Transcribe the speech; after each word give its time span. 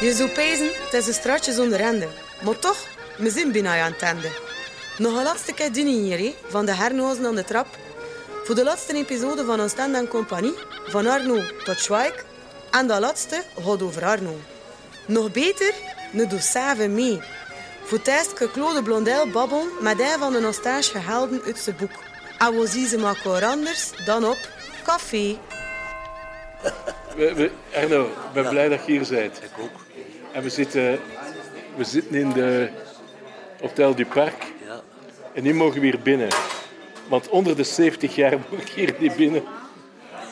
Je 0.00 0.14
zou 0.14 0.28
pezen, 0.28 0.70
het 0.84 0.92
is 0.92 1.06
een 1.06 1.14
straatje 1.14 1.52
zonder 1.52 1.80
ende. 1.80 2.08
Maar 2.42 2.58
toch, 2.58 2.76
we 3.18 3.30
zijn 3.30 3.52
bijna 3.52 3.82
aan 3.82 3.92
het 3.92 4.02
einde. 4.02 4.30
Nog 4.98 5.16
een 5.16 5.22
laatste 5.22 5.52
keer 5.52 5.72
dienen 5.72 5.92
hier, 5.92 6.32
van 6.48 6.66
de 6.66 6.74
hernozen 6.74 7.26
aan 7.26 7.34
de 7.34 7.44
trap. 7.44 7.66
Voor 8.44 8.54
de 8.54 8.64
laatste 8.64 8.94
episode 8.94 9.44
van 9.44 9.60
Oostende 9.60 9.98
en 9.98 10.08
Compagnie, 10.08 10.54
van 10.86 11.06
Arno 11.06 11.42
tot 11.64 11.78
Schweik. 11.78 12.24
En 12.70 12.86
de 12.86 13.00
laatste 13.00 13.42
gaat 13.64 13.82
over 13.82 14.04
Arno. 14.04 14.36
Nog 15.06 15.32
beter, 15.32 15.74
ne 16.12 16.26
doe 16.26 16.40
saven 16.40 16.94
mee. 16.94 17.20
Voor 17.84 18.00
que 18.34 18.50
Claude 18.52 18.82
Blondel 18.82 19.30
babbel 19.30 19.66
met 19.80 20.00
een 20.00 20.18
van 20.18 20.32
de 20.32 20.40
nostalgische 20.40 20.98
helden 20.98 21.42
uit 21.44 21.58
zijn 21.58 21.76
boek. 21.76 21.92
En 22.38 22.60
we 22.60 22.66
zien 22.66 22.86
ze 22.86 22.98
maar 22.98 23.44
anders 23.44 23.90
dan 24.04 24.24
op 24.24 24.38
café. 24.84 25.38
We, 27.16 27.34
we, 27.34 27.50
Arno, 27.74 28.04
ik 28.04 28.32
ben 28.32 28.48
blij 28.48 28.68
dat 28.68 28.86
je 28.86 28.92
hier 28.92 29.06
bent. 29.08 29.42
Ik 29.42 29.50
ook. 29.60 29.84
En 30.32 30.42
we 30.42 30.48
zitten, 30.48 31.00
we 31.76 31.84
zitten 31.84 32.14
in 32.14 32.32
de 32.32 32.68
Hotel 33.60 33.94
du 33.94 34.06
Parc. 34.06 34.42
Ja. 34.64 34.80
En 35.34 35.42
nu 35.42 35.54
mogen 35.54 35.80
we 35.80 35.86
hier 35.86 36.00
binnen. 36.00 36.28
Want 37.08 37.28
onder 37.28 37.56
de 37.56 37.64
70 37.64 38.14
jaar 38.14 38.38
moet 38.50 38.60
ik 38.60 38.68
hier 38.68 38.94
niet 38.98 39.16
binnen. 39.16 39.42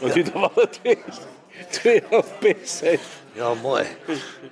Want 0.00 0.16
u 0.16 0.22
dat 0.22 0.34
alle 0.34 0.68
twee, 0.68 0.98
twee 1.70 2.02
LP's 2.10 2.78
zijn. 2.78 2.98
Ja, 3.32 3.54
mooi. 3.54 3.86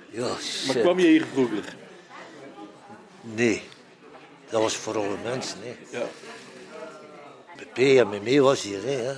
Ja, 0.09 0.27
Maar 0.67 0.75
kwam 0.75 0.99
je 0.99 1.07
hier 1.07 1.25
vroeger? 1.33 1.75
Nee. 3.21 3.61
Dat 4.49 4.61
was 4.61 4.75
voor 4.75 4.97
alle 4.97 5.17
mensen. 5.23 5.57
Hè. 5.61 5.97
Ja. 5.97 6.05
P 7.73 7.77
en 7.77 8.41
was 8.41 8.61
hier. 8.61 8.83
Hè, 8.83 9.01
ja. 9.01 9.15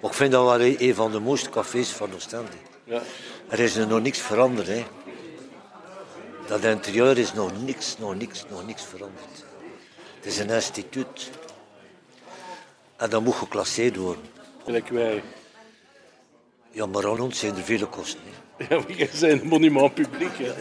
Maar 0.00 0.10
ik 0.10 0.16
vind 0.16 0.32
dat 0.32 0.44
wel 0.44 0.60
een 0.60 0.94
van 0.94 1.10
de 1.10 1.18
mooiste 1.20 1.50
cafés 1.50 1.90
van 1.90 2.14
Oostende. 2.14 2.50
ja. 2.84 3.02
Er 3.48 3.60
is 3.60 3.76
er 3.76 3.86
nog 3.86 4.00
niks 4.00 4.18
veranderd. 4.18 4.66
Hè. 4.66 4.84
Dat 6.46 6.64
interieur 6.64 7.18
is 7.18 7.32
nog 7.32 7.62
niks, 7.64 7.98
nog 7.98 8.14
niks, 8.14 8.44
nog 8.50 8.66
niks 8.66 8.82
veranderd. 8.84 9.44
Het 10.16 10.26
is 10.26 10.38
een 10.38 10.50
instituut. 10.50 11.30
En 12.96 13.10
dat 13.10 13.22
moet 13.24 13.34
geclasseerd 13.34 13.96
worden. 13.96 14.24
Gelijk 14.64 14.88
wij. 14.88 15.22
Ja, 16.70 16.86
maar 16.86 17.06
aan 17.06 17.20
ons 17.20 17.38
zijn 17.38 17.56
er 17.56 17.62
vele 17.62 17.86
kosten. 17.86 18.20
Hè. 18.24 18.36
Ja, 18.68 18.82
bent 18.96 19.22
een 19.22 19.46
monument 19.46 19.94
publiek. 19.94 20.38
Hè? 20.38 20.52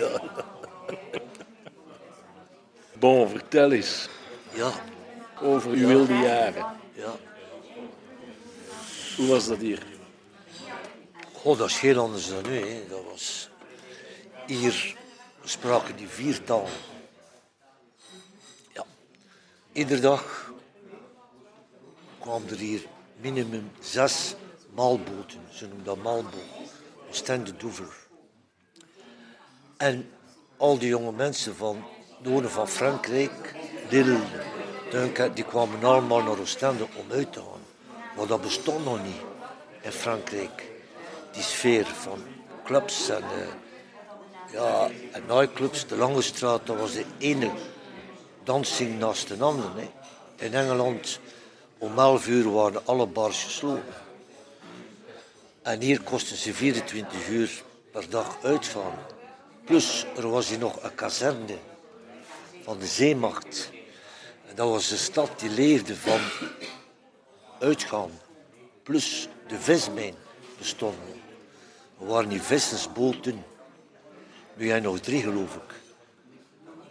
Bon, 2.99 3.29
vertel 3.29 3.71
eens 3.71 4.09
Ja, 4.53 4.71
over 5.41 5.71
uw 5.71 5.87
wilde 5.87 6.13
jaren. 6.13 6.65
ja. 6.93 7.15
Hoe 9.17 9.27
was 9.27 9.47
dat 9.47 9.57
hier? 9.57 9.85
God, 11.33 11.57
dat 11.57 11.69
is 11.69 11.79
heel 11.79 11.99
anders 11.99 12.29
dan 12.29 12.43
nu. 12.43 12.59
Hè. 12.59 12.87
Dat 12.89 13.03
was... 13.03 13.49
Hier 14.45 14.95
spraken 15.43 15.95
die 15.95 16.07
vier 16.07 16.43
talen. 16.43 16.71
Ja. 18.73 18.85
Iedere 19.71 20.01
dag 20.01 20.51
kwamen 22.19 22.49
er 22.49 22.57
hier 22.57 22.85
minimum 23.21 23.71
zes 23.79 24.35
maalboten. 24.73 25.41
Ze 25.51 25.67
noemen 25.67 25.85
dat 25.85 25.97
maalboot. 25.97 26.33
Oostende 27.09 27.55
Doever. 27.55 27.95
En 29.77 30.11
al 30.57 30.77
die 30.77 30.89
jonge 30.89 31.11
mensen 31.11 31.55
van 31.55 31.85
noorden 32.23 32.51
van 32.51 32.67
Frankrijk, 32.67 33.55
Lille, 33.89 34.19
Dunkerque, 34.89 35.33
die 35.33 35.43
kwamen 35.43 35.83
allemaal 35.83 36.23
naar 36.23 36.39
Oostende 36.39 36.87
om 36.95 37.11
uit 37.11 37.33
te 37.33 37.39
gaan. 37.39 37.56
Maar 38.17 38.27
dat 38.27 38.41
bestond 38.41 38.85
nog 38.85 39.03
niet 39.03 39.21
in 39.81 39.91
Frankrijk. 39.91 40.63
Die 41.31 41.43
sfeer 41.43 41.85
van 41.85 42.23
clubs 42.63 43.09
en, 43.09 43.23
eh, 43.23 43.47
ja, 44.53 44.89
en 45.11 45.23
nightclubs. 45.27 45.87
De 45.87 45.95
Lange 45.95 46.21
Straat, 46.21 46.65
dat 46.65 46.77
was 46.77 46.93
de 46.93 47.05
ene 47.17 47.51
dansing 48.43 48.99
naast 48.99 49.27
de 49.27 49.43
andere. 49.43 49.69
Hè. 49.75 49.89
In 50.45 50.53
Engeland, 50.53 51.19
om 51.77 51.99
11 51.99 52.27
uur 52.27 52.51
waren 52.51 52.85
alle 52.85 53.05
bars 53.05 53.43
gesloten. 53.43 53.93
En 55.61 55.81
hier 55.81 56.01
kosten 56.01 56.37
ze 56.37 56.53
24 56.53 57.27
uur 57.27 57.63
per 57.91 58.09
dag 58.09 58.37
uitgaan. 58.43 58.99
Plus, 59.65 60.05
er 60.15 60.29
was 60.29 60.49
hier 60.49 60.59
nog 60.59 60.83
een 60.83 60.95
kazerne 60.95 61.57
van 62.63 62.79
de 62.79 62.87
zeemacht. 62.87 63.69
En 64.47 64.55
dat 64.55 64.69
was 64.69 64.91
een 64.91 64.97
stad 64.97 65.39
die 65.39 65.49
leefde 65.49 65.95
van 65.95 66.19
uitgaan. 67.59 68.11
Plus 68.83 69.27
de 69.47 69.59
vismijn 69.59 70.15
bestonden. 70.57 71.21
Er 71.99 72.07
waren 72.07 72.29
die 72.29 72.41
vissersboten. 72.41 73.45
Nu 74.53 74.65
jij 74.65 74.79
nog 74.79 74.99
drie, 74.99 75.21
geloof 75.21 75.55
ik. 75.55 75.73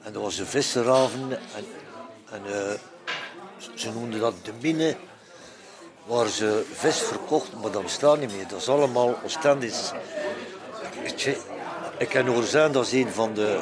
En 0.02 0.12
dat 0.12 0.22
was 0.22 0.38
een 0.38 0.46
visserhaven. 0.46 1.30
En, 1.30 1.64
en 2.30 2.42
eh, 2.46 2.78
ze 3.74 3.92
noemden 3.92 4.20
dat 4.20 4.34
de 4.42 4.52
mine. 4.60 4.96
Waar 6.04 6.28
ze 6.28 6.64
vis 6.72 6.98
verkochten, 6.98 7.60
maar 7.60 7.70
dat 7.70 7.82
bestaat 7.82 8.20
niet 8.20 8.36
meer. 8.36 8.48
Dat 8.48 8.60
is 8.60 8.68
allemaal 8.68 9.18
Oostendisch. 9.24 9.92
Weet 11.02 11.22
je, 11.22 11.40
ik 11.98 12.08
kan 12.08 12.26
horen 12.26 12.46
zijn, 12.46 12.72
dat 12.72 12.86
is 12.86 12.92
een 12.92 13.10
van 13.10 13.34
de 13.34 13.60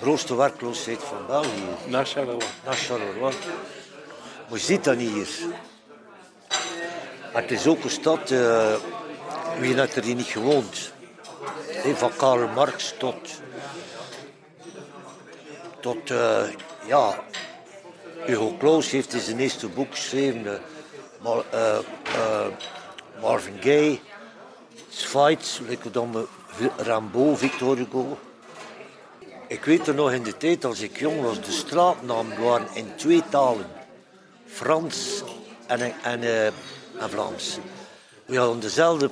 grootste 0.00 0.34
werkloosheid 0.34 1.02
van 1.02 1.26
België. 1.26 1.62
Na 1.86 2.04
Charleroi. 2.04 2.46
naar 2.64 2.74
Charleroi. 2.74 3.34
Maar 4.48 4.58
je 4.58 4.64
ziet 4.64 4.84
dat 4.84 4.96
niet 4.96 5.10
hier. 5.10 5.28
Maar 7.32 7.42
het 7.42 7.50
is 7.50 7.66
ook 7.66 7.84
een 7.84 7.90
stad, 7.90 8.30
eh, 8.30 8.74
wie 9.58 9.74
heeft 9.74 9.96
er 9.96 10.14
niet 10.14 10.26
gewoond? 10.26 10.92
Van 11.94 12.10
Karl 12.16 12.48
Marx 12.48 12.94
tot, 12.98 13.28
tot 15.80 16.10
eh, 16.10 16.42
ja, 16.86 17.24
Hugo 18.24 18.56
Claus 18.58 18.90
heeft 18.90 19.12
in 19.12 19.20
zijn 19.20 19.38
eerste 19.38 19.68
boek 19.68 19.90
geschreven, 19.90 20.46
eh, 20.46 20.58
Mar- 21.20 21.44
Marvin 23.20 23.56
Gaye, 23.60 23.98
like 25.68 25.90
dan 25.90 26.26
Rambo, 26.76 27.36
Victor 27.36 27.76
Hugo. 27.76 28.18
Ik 29.46 29.64
weet 29.64 29.86
er 29.86 29.94
nog 29.94 30.12
in 30.12 30.22
de 30.22 30.36
tijd, 30.36 30.64
als 30.64 30.80
ik 30.80 30.98
jong 30.98 31.22
was, 31.22 31.40
de 31.40 31.52
straatnamen 31.52 32.42
waren 32.42 32.68
in 32.72 32.94
twee 32.96 33.22
talen. 33.28 33.66
Frans 34.46 35.22
en, 35.66 35.94
en, 36.02 36.52
en 37.00 37.10
Vlaams. 37.10 37.58
We 38.24 38.36
hadden 38.36 38.60
dezelfde 38.60 39.10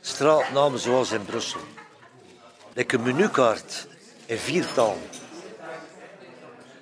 straatnamen 0.00 0.78
zoals 0.78 1.10
in 1.10 1.24
Brussel. 1.24 1.60
Like 2.72 2.96
een 2.96 3.02
menukaart 3.02 3.86
in 4.26 4.38
vier 4.38 4.66
talen. 4.74 5.10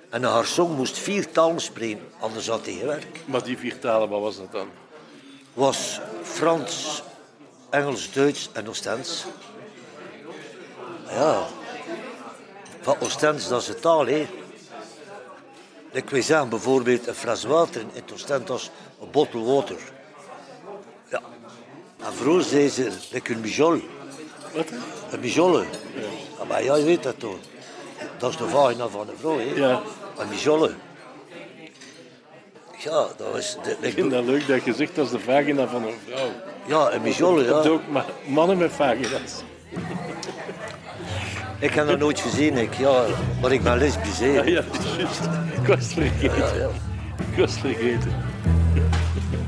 En 0.09 0.23
een 0.23 0.45
garçon 0.45 0.75
moest 0.75 0.97
vier 0.97 1.31
talen 1.31 1.61
spreken, 1.61 2.11
anders 2.19 2.47
had 2.47 2.65
hij 2.65 2.73
geen 2.73 2.85
werk. 2.85 3.21
Maar 3.25 3.43
die 3.43 3.57
vier 3.57 3.79
talen, 3.79 4.09
wat 4.09 4.21
was 4.21 4.37
dat 4.37 4.51
dan? 4.51 4.69
Was 5.53 5.99
Frans, 6.23 7.03
Engels, 7.69 8.11
Duits 8.11 8.49
en 8.53 8.69
Oostends. 8.69 9.25
Ja. 11.09 11.47
Van 12.81 12.95
Oostends, 12.99 13.47
dat 13.47 13.61
is 13.61 13.67
de 13.67 13.75
taal, 13.75 14.07
hè. 14.07 14.27
Ik 15.91 16.09
wil 16.09 16.23
zeggen, 16.23 16.49
bijvoorbeeld 16.49 17.07
een 17.07 17.15
fles 17.15 17.43
water 17.43 17.81
in 17.81 17.89
het 17.93 18.11
Oostend 18.13 18.47
was 18.47 18.69
een 19.01 19.11
bottle 19.11 19.43
water. 19.43 19.77
Ja. 21.11 21.21
En 22.05 22.13
vroeger 22.13 22.43
zei 22.43 22.69
ze, 22.69 22.91
een 23.29 23.39
mijol. 23.41 23.81
Wat? 24.53 24.65
Een 25.11 25.19
mijolle. 25.19 25.63
Ja, 26.37 26.43
maar 26.47 26.63
jij 26.63 26.83
weet 26.83 27.03
dat 27.03 27.19
toch. 27.19 27.35
Dat 28.17 28.29
is 28.29 28.37
de 28.37 28.47
vagina 28.47 28.87
van 28.87 29.05
de 29.05 29.13
vrouw, 29.19 29.37
hè. 29.37 29.43
Ja. 29.55 29.81
Een 30.17 30.29
mijolle. 30.29 30.71
Ja, 32.77 33.07
dat 33.17 33.31
was... 33.31 33.57
De, 33.63 33.77
Ik 33.79 33.93
vind 33.93 34.11
dat 34.11 34.23
leuk 34.25 34.47
dat 34.47 34.63
je 34.65 34.73
zegt 34.73 34.95
dat 34.95 35.05
is 35.05 35.11
de 35.11 35.19
vagina 35.19 35.67
van 35.67 35.83
een 35.83 35.93
vrouw. 36.07 36.29
ja, 36.65 36.91
een 36.91 37.01
hebt 37.01 37.63
ja. 37.63 37.69
ook 37.69 37.87
ma- 37.87 38.05
mannen 38.25 38.57
met 38.57 38.71
vagina's. 38.71 39.43
Ik 41.59 41.73
heb 41.73 41.87
dat 41.87 41.99
nooit 41.99 42.19
gezien, 42.19 42.57
ik, 42.57 42.73
ja, 42.73 43.05
maar 43.41 43.51
ik 43.51 43.63
ben 43.63 43.77
lesbisch. 43.77 44.19
Ja, 44.19 44.43
ja, 44.43 44.61
dat 44.71 44.83
is 44.83 44.95
juist. 44.97 45.19
Ik 45.61 45.67
was 45.67 45.77
het 45.77 45.93
vergeten. 45.93 46.37
Ja, 46.37 46.53
ja. 46.53 46.69
Ik 47.31 47.37
was 47.37 47.51
het 47.51 47.59
vergeten. 47.59 48.13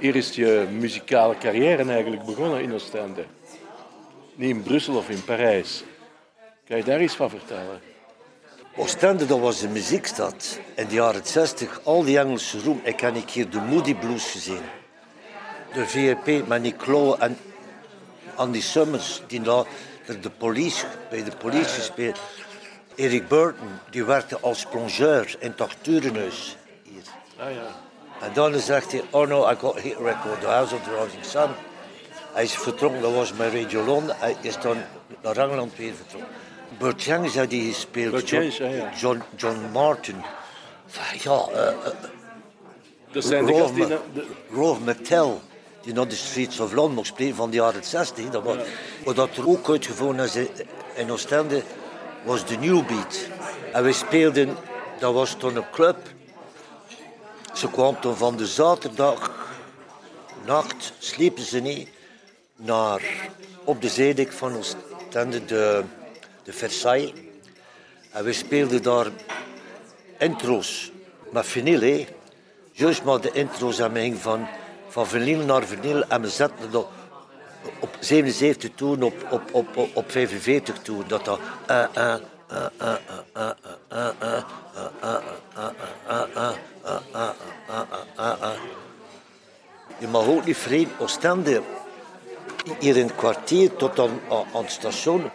Hier 0.00 0.16
is 0.16 0.34
je 0.34 0.66
muzikale 0.70 1.38
carrière 1.38 1.84
eigenlijk 1.84 2.24
begonnen 2.24 2.62
in 2.62 2.74
Oostende. 2.74 3.24
Niet 4.34 4.50
in 4.50 4.62
Brussel 4.62 4.96
of 4.96 5.08
in 5.08 5.24
Parijs. 5.24 5.84
Kan 6.66 6.76
je 6.76 6.84
daar 6.84 7.02
iets 7.02 7.16
van 7.16 7.30
vertellen? 7.30 7.80
Oostende, 8.76 9.26
dat 9.26 9.38
was 9.38 9.62
een 9.62 9.72
muziekstad. 9.72 10.60
In 10.74 10.86
de 10.86 10.94
jaren 10.94 11.26
60, 11.26 11.80
al 11.84 12.04
die 12.04 12.18
Engelse 12.18 12.60
roem. 12.60 12.80
Ik 12.82 13.00
heb 13.00 13.14
een 13.14 13.24
keer 13.24 13.50
de 13.50 13.60
Moody 13.60 13.94
Blues 13.94 14.30
gezien. 14.30 14.62
De 15.72 15.86
VRP 15.86 16.46
met 16.46 16.62
Nicolo 16.62 17.14
en 17.14 17.38
Andy 18.34 18.60
Summers, 18.60 19.22
die 19.26 19.40
daar 19.40 19.64
de 20.20 20.30
police, 20.30 20.86
bij 21.10 21.24
de 21.24 21.36
politie 21.36 21.74
gespeeld. 21.74 22.18
Eric 22.94 23.28
Burton, 23.28 23.68
die 23.90 24.04
werkte 24.04 24.38
als 24.40 24.66
plongeur 24.66 25.36
in 25.38 25.54
het 25.56 25.76
hier. 25.84 27.02
Ah 27.36 27.52
ja. 27.52 27.87
En 28.20 28.30
dan 28.32 28.58
zegt 28.58 28.92
hij, 28.92 29.02
oh 29.10 29.28
no, 29.28 29.50
I 29.50 29.54
got 29.58 29.78
hit 29.80 29.96
record, 29.96 30.40
The 30.40 30.46
House 30.46 30.74
of 30.74 30.82
the 30.82 31.02
Rising 31.04 31.24
Sun. 31.24 31.48
Hij 32.32 32.42
is 32.44 32.54
vertrokken, 32.54 33.00
dat 33.00 33.12
was 33.14 33.32
met 33.32 33.52
Radio 33.52 33.84
London. 33.84 34.16
Hij 34.18 34.36
is 34.40 34.60
dan 34.60 34.76
naar 35.22 35.36
Engeland 35.36 35.76
weer 35.76 35.92
vertrokken. 35.94 36.30
Burt 36.78 37.02
Jansch 37.02 37.36
had 37.36 37.50
die 37.50 37.72
gespeeld. 37.72 38.28
John. 38.28 38.52
John, 38.96 39.22
John 39.36 39.58
Martin. 39.72 40.16
Ja, 41.22 41.44
Dat 43.12 43.24
zijn 43.24 43.44
de 43.46 43.50
Rolf, 43.52 43.60
gasten 43.60 43.76
die... 43.76 43.86
Na- 43.88 44.00
de- 44.14 44.26
Rolf 44.52 44.78
McTell, 44.80 45.30
die 45.82 45.92
naar 45.94 46.08
de 46.08 46.14
Streets 46.14 46.60
of 46.60 46.72
London 46.72 46.94
mocht 46.94 47.06
spelen 47.06 47.34
van 47.34 47.50
de 47.50 47.56
jaren 47.56 47.84
60. 47.84 48.28
Dat 48.30 48.42
was, 48.42 48.56
Wat 49.04 49.16
dat 49.16 49.36
er 49.36 49.48
ook 49.48 49.68
uitgevonden 49.68 50.24
is 50.24 50.36
in 50.94 51.10
Oostende, 51.12 51.62
was 52.24 52.46
de 52.46 52.56
New 52.56 52.86
Beat. 52.86 53.18
En 53.72 53.84
we 53.84 53.92
speelden, 53.92 54.56
dat 54.98 55.14
was 55.14 55.34
toen 55.38 55.56
een 55.56 55.70
club. 55.72 55.96
Ze 57.58 57.70
kwam 57.70 58.00
toen 58.00 58.16
van 58.16 58.36
de 58.36 58.46
zaterdag 58.46 59.30
nacht, 60.44 60.92
sliepen 60.98 61.42
ze 61.42 61.60
niet, 61.60 61.88
naar 62.56 63.02
op 63.64 63.82
de 63.82 63.88
zeedijk 63.88 64.32
van 64.32 64.56
Oostende, 64.56 65.44
de, 65.44 65.84
de 66.42 66.52
Versailles. 66.52 67.12
En 68.10 68.24
we 68.24 68.32
speelden 68.32 68.82
daar 68.82 69.06
intro's 70.18 70.90
met 71.30 71.46
vinyl. 71.46 72.06
Juist 72.72 73.04
maar 73.04 73.20
de 73.20 73.32
intro's 73.32 73.78
en 73.78 73.92
we 73.92 74.00
gingen 74.00 74.18
van, 74.18 74.46
van 74.88 75.06
vinyl 75.06 75.44
naar 75.44 75.64
vinyl 75.64 76.04
en 76.04 76.20
we 76.20 76.30
zetten 76.30 76.70
dat 76.70 76.86
op 77.80 77.96
77 78.00 78.70
toeren, 78.74 79.02
op, 79.02 79.26
op, 79.30 79.42
op, 79.52 79.76
op, 79.76 79.96
op 79.96 80.10
45 80.10 80.78
toeren. 80.78 81.08
Dat 81.08 81.24
dat... 81.24 81.40
eh, 81.66 81.84
eh, 81.94 82.14
eh, 86.34 86.52
Je 89.98 90.08
mag 90.08 90.26
ook 90.26 90.44
niet 90.44 90.56
vreemd 90.56 90.90
Oostende. 90.98 91.62
Hier 92.78 92.96
in 92.96 93.06
het 93.06 93.16
kwartier 93.16 93.76
tot 93.76 93.98
aan, 93.98 94.20
aan 94.30 94.62
het 94.62 94.70
station 94.70 95.30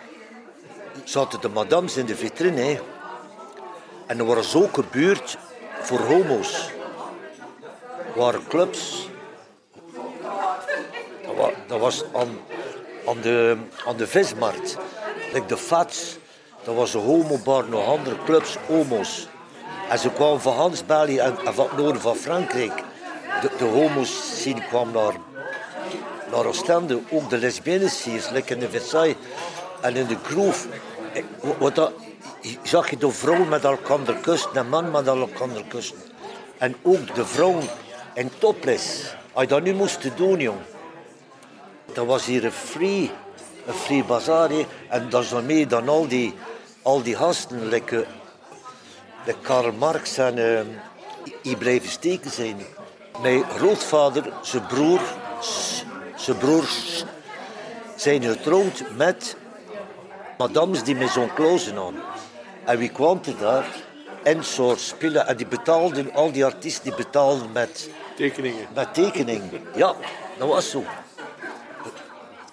zaten 1.04 1.42
de 1.42 1.50
madames 1.50 1.98
in 1.98 2.06
de 2.06 2.16
vitrine. 2.16 2.62
hè. 2.62 2.80
En 4.08 4.20
er 4.20 4.26
was 4.26 4.56
ook 4.56 4.78
een 4.78 4.88
buurt 4.92 5.38
voor 5.82 6.00
homo's. 6.00 6.70
Er 8.14 8.20
waren 8.20 8.48
clubs. 8.48 9.08
Dat 11.26 11.36
wa- 11.36 11.52
Dat 11.68 11.80
was 11.80 12.04
aan, 12.14 12.40
aan, 13.08 13.22
de, 13.22 13.58
aan 13.88 13.98
de 13.98 14.08
vismarkt. 14.08 14.78
Like 15.34 15.46
de 15.46 15.58
Fats, 15.58 16.18
dat 16.64 16.76
was 16.76 16.94
een 16.94 17.02
homobar, 17.02 17.66
nog 17.70 17.88
andere 17.88 18.16
clubs, 18.26 18.58
homo's. 18.68 19.28
En 19.90 20.00
ze 20.00 20.10
kwamen 20.10 20.42
van 20.42 20.54
Hans 20.54 20.86
België 20.86 21.18
en 21.18 21.38
van 21.54 21.68
het 21.68 21.78
noorden 21.78 22.02
van 22.02 22.16
Frankrijk. 22.16 22.84
De, 23.44 23.50
de 23.58 23.64
homo's 23.66 24.42
zien 24.44 24.68
kwamen 24.68 24.94
naar, 24.94 25.14
naar 26.32 26.46
Oostende. 26.46 27.00
Ook 27.12 27.30
de 27.30 27.38
lesbiennes 27.38 28.04
hier, 28.04 28.30
like 28.34 28.54
in 28.54 28.60
de 28.60 28.70
Versailles 28.70 29.16
en 29.82 29.96
in 29.96 30.08
de 30.08 30.18
Groove. 30.24 30.68
Eh, 31.14 31.24
wa- 31.42 31.56
Wat 31.60 31.76
dat, 31.76 31.92
zag 32.64 32.90
je 32.90 32.98
de 32.98 33.12
vrouwen 33.12 33.50
met 33.50 33.64
elkaar 33.64 34.14
kussen 34.22 34.50
en 34.54 34.70
man 34.70 34.92
met 34.92 35.08
elkaar 35.08 35.64
kussen. 35.68 35.96
En 36.58 36.76
ook 36.82 37.16
de 37.16 37.26
vrouwen 37.26 37.64
in 38.14 38.32
topless. 38.38 39.16
Als 39.34 39.44
je 39.44 39.50
dat 39.50 39.64
nu 39.64 39.74
moest 39.74 40.18
doen, 40.18 40.40
jong. 40.40 40.60
Dat 41.94 42.06
was 42.06 42.26
hier 42.26 42.46
een 42.46 42.52
free, 42.52 43.12
een 43.66 43.74
free 43.74 44.04
bazaar. 44.04 44.50
hè. 44.50 44.66
En 44.90 45.10
dat 45.10 45.24
is 45.24 45.30
dan 45.30 45.46
mee 45.46 45.68
dan 45.68 45.90
al 45.90 46.08
die, 46.08 46.34
al 46.82 47.02
die 47.02 47.16
gasten, 47.16 47.68
like, 47.68 48.06
like 49.26 49.40
Karl 49.42 49.72
Marx 49.72 50.18
en 50.18 50.38
uh, 50.38 50.60
die 51.42 51.58
blijven 51.58 51.90
steken 51.90 52.32
zijn. 52.32 52.58
Mijn 53.22 53.44
grootvader, 53.44 54.34
zijn 54.42 54.66
broer, 54.66 55.02
zijn 56.16 56.38
broers 56.38 57.04
zijn 57.96 58.24
getrouwd 58.24 58.84
met 58.96 59.36
madames 60.38 60.84
die 60.84 60.96
met 60.96 61.10
zo'n 61.10 61.34
klauzen 61.34 61.78
aan. 61.78 61.96
En 62.66 62.78
wie 62.78 62.90
kwam 62.90 63.20
er 63.26 63.38
daar? 63.38 63.66
En 64.24 64.44
soort 64.44 64.80
spelen. 64.80 65.28
En 65.28 65.38
die 65.38 65.48
betaalden, 65.48 66.14
al 66.14 66.32
die 66.32 66.46
artiesten 66.46 66.84
die 66.84 66.96
betaalden 66.96 67.52
met, 67.52 67.90
Tekeningen. 68.16 68.68
met 68.74 68.94
tekeningen. 68.94 69.50
Ja, 69.76 69.96
dat 70.38 70.48
was 70.48 70.70
zo. 70.70 70.84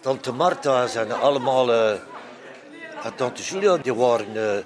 Tante 0.01 0.33
Marta 0.33 0.87
zijn 0.87 1.13
allemaal... 1.13 1.73
eh, 1.73 1.91
en 3.03 3.15
tante 3.15 3.43
Julia, 3.43 3.77
die 3.77 3.95
waren 3.95 4.27
eh, 4.27 4.63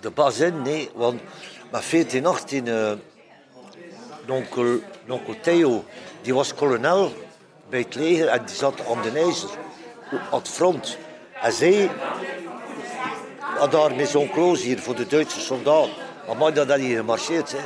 de 0.00 0.10
bazin, 0.10 0.62
nee. 0.62 0.90
Want 0.94 1.20
met 1.70 1.84
14, 1.84 2.26
18... 2.26 2.68
eh 2.68 2.92
onkel, 4.30 4.80
onkel 5.08 5.40
Theo, 5.40 5.84
die 6.22 6.34
was 6.34 6.54
kolonel 6.54 7.12
bij 7.68 7.80
het 7.80 7.94
leger 7.94 8.28
en 8.28 8.44
die 8.44 8.56
zat 8.56 8.86
aan 8.88 9.02
de 9.02 9.10
ijzer, 9.10 9.48
aan 10.10 10.38
het 10.38 10.48
front. 10.48 10.98
En 11.42 11.52
zij 11.52 11.90
had 13.38 13.72
daar 13.72 13.94
met 13.94 14.08
zo'n 14.08 14.30
kloos 14.30 14.62
hier 14.62 14.78
voor 14.78 14.94
de 14.94 15.06
Duitse 15.06 15.40
soldaten. 15.40 15.92
Maar 16.38 16.54
dat 16.54 16.68
had 16.68 16.78
hier 16.78 16.96
gemarcheerd. 16.96 17.52
Hè. 17.52 17.58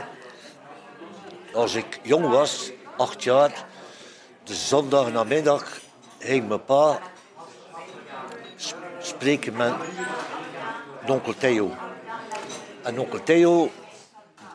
Als 1.52 1.75
ik 1.75 2.00
jong 2.02 2.28
was, 2.28 2.71
acht 2.97 3.23
jaar, 3.23 3.64
de 4.45 4.54
zondag 4.54 5.12
namiddag 5.12 5.81
ging 6.19 6.49
mijn 6.49 6.64
pa 6.64 6.99
spreken 8.99 9.57
met 9.57 9.73
onkel 11.07 11.35
Theo. 11.38 11.71
En 12.83 12.99
onkel 12.99 13.23
Theo 13.23 13.71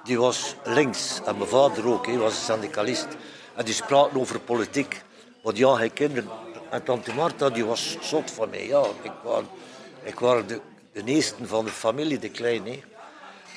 die 0.07 0.19
was 0.19 0.55
links 0.63 1.21
en 1.25 1.37
mijn 1.37 1.49
vader 1.49 1.87
ook, 1.87 2.05
hij 2.05 2.17
was 2.17 2.33
een 2.33 2.53
syndicalist. 2.53 3.07
En 3.55 3.65
die 3.65 3.73
spraken 3.73 4.19
over 4.19 4.39
politiek. 4.39 5.01
Want 5.41 5.57
ja, 5.57 5.77
hij 5.77 5.89
kinderen. 5.89 6.29
En 6.69 6.83
tante 6.83 7.13
Marta 7.13 7.49
die 7.49 7.65
was 7.65 7.97
zot 8.01 8.31
van 8.31 8.49
mij. 8.49 8.67
Ja, 8.67 8.83
ik 9.01 9.11
was, 9.23 9.43
ik 10.03 10.19
was 10.19 10.45
de, 10.47 10.61
de 10.93 11.03
eerste 11.03 11.47
van 11.47 11.65
de 11.65 11.71
familie, 11.71 12.19
de 12.19 12.29
kleine. 12.29 12.79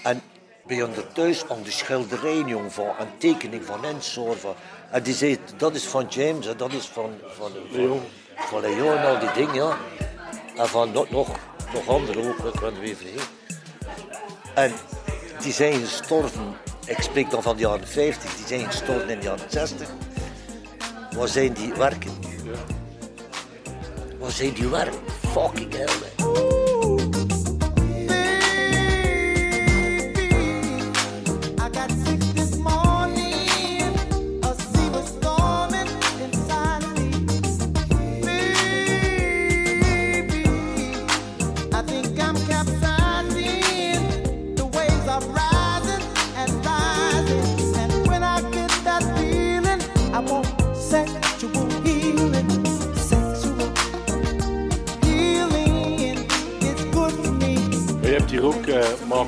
En 0.02 0.22
bij 0.66 0.88
thuis 1.12 1.48
aan 1.48 1.62
de 1.62 1.70
schilderij, 1.70 2.42
jong, 2.46 2.72
van 2.72 2.88
een 2.98 3.18
tekening 3.18 3.64
van 3.64 3.84
Ensor. 3.84 4.36
Van, 4.36 4.54
en 4.90 5.02
die 5.02 5.14
zei, 5.14 5.38
dat 5.56 5.74
is 5.74 5.84
van 5.84 6.06
James 6.08 6.46
en 6.46 6.56
dat 6.56 6.72
is 6.72 6.86
van, 6.86 7.10
van, 7.26 7.50
van, 7.50 7.80
Leon. 7.80 8.02
van 8.36 8.60
Leon 8.60 8.96
en 8.96 9.06
al 9.06 9.18
die 9.18 9.32
dingen, 9.32 9.54
ja. 9.54 9.78
En 10.56 10.68
van 10.68 10.92
nog, 10.92 11.10
nog, 11.10 11.28
nog 11.72 11.88
andere 11.88 12.28
ook, 12.28 12.54
ik 12.54 12.60
ben 12.60 12.80
weer 12.80 12.96
vergeten. 12.96 13.26
En 14.54 14.72
die 15.42 15.52
zijn 15.52 15.72
gestorven, 15.72 16.56
ik 16.86 17.00
spreek 17.00 17.30
dan 17.30 17.42
van 17.42 17.56
de 17.56 17.62
jaren 17.62 17.88
50, 17.88 18.34
die 18.36 18.46
zijn 18.46 18.66
gestorven 18.66 19.08
in 19.08 19.18
de 19.18 19.24
jaren 19.24 19.50
60. 19.50 19.88
Waar 21.16 21.28
zijn 21.28 21.52
die 21.52 21.72
werken? 21.72 22.12
Waar 24.18 24.30
zijn 24.30 24.52
die 24.52 24.68
werken? 24.68 25.00
Fucking 25.32 25.72
hell, 25.72 26.19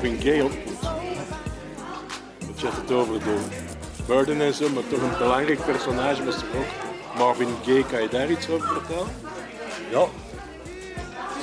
Marvin 0.03 0.21
Gaye 0.21 0.43
ontmoet. 0.43 0.79
Je 2.55 2.65
had 2.65 2.75
het 2.75 2.91
over 2.91 3.19
de 3.19 3.37
Burden 4.07 4.41
en 4.41 4.53
zo, 4.53 4.69
maar 4.69 4.83
toch 4.89 5.01
een 5.01 5.17
belangrijk 5.17 5.65
personage 5.65 6.25
was 6.25 6.35
er 6.35 6.43
ook. 6.57 7.17
Marvin 7.17 7.55
Gaye, 7.65 7.85
kan 7.85 8.01
je 8.01 8.07
daar 8.07 8.29
iets 8.29 8.49
over 8.49 8.67
vertellen? 8.67 9.07
Ja. 9.91 10.05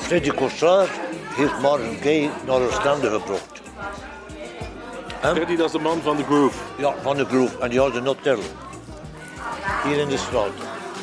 Freddy 0.00 0.30
Cossard 0.30 0.90
heeft 1.34 1.60
Marvin 1.60 1.98
Gaye 2.02 2.30
naar 2.46 2.60
Oostende 2.60 3.10
gebracht. 3.10 3.60
Freddy, 5.20 5.56
dat 5.56 5.66
is 5.66 5.72
de 5.72 5.78
man 5.78 6.00
van 6.02 6.16
de 6.16 6.24
groove. 6.24 6.58
Ja, 6.78 6.94
van 7.02 7.16
de 7.16 7.24
groep. 7.24 7.60
En 7.60 7.70
die 7.70 7.80
had 7.80 7.94
een 7.94 8.06
hotel. 8.06 8.38
Hier 9.84 9.98
in 9.98 10.08
de 10.08 10.18
straat. 10.18 10.52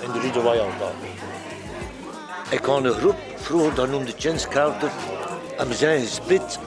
In 0.02 0.12
de 0.12 0.20
Rue 0.20 0.32
de. 0.32 0.66
Ik 2.50 2.66
had 2.66 2.84
een 2.84 2.92
groep, 2.92 3.16
vroeger 3.36 3.76
dat 3.76 3.90
noemde 3.90 4.14
Chance 4.18 4.48
Carter. 4.48 4.92
En 5.58 5.68
we 5.68 5.74
zijn 5.74 6.02
gesplit. 6.02 6.60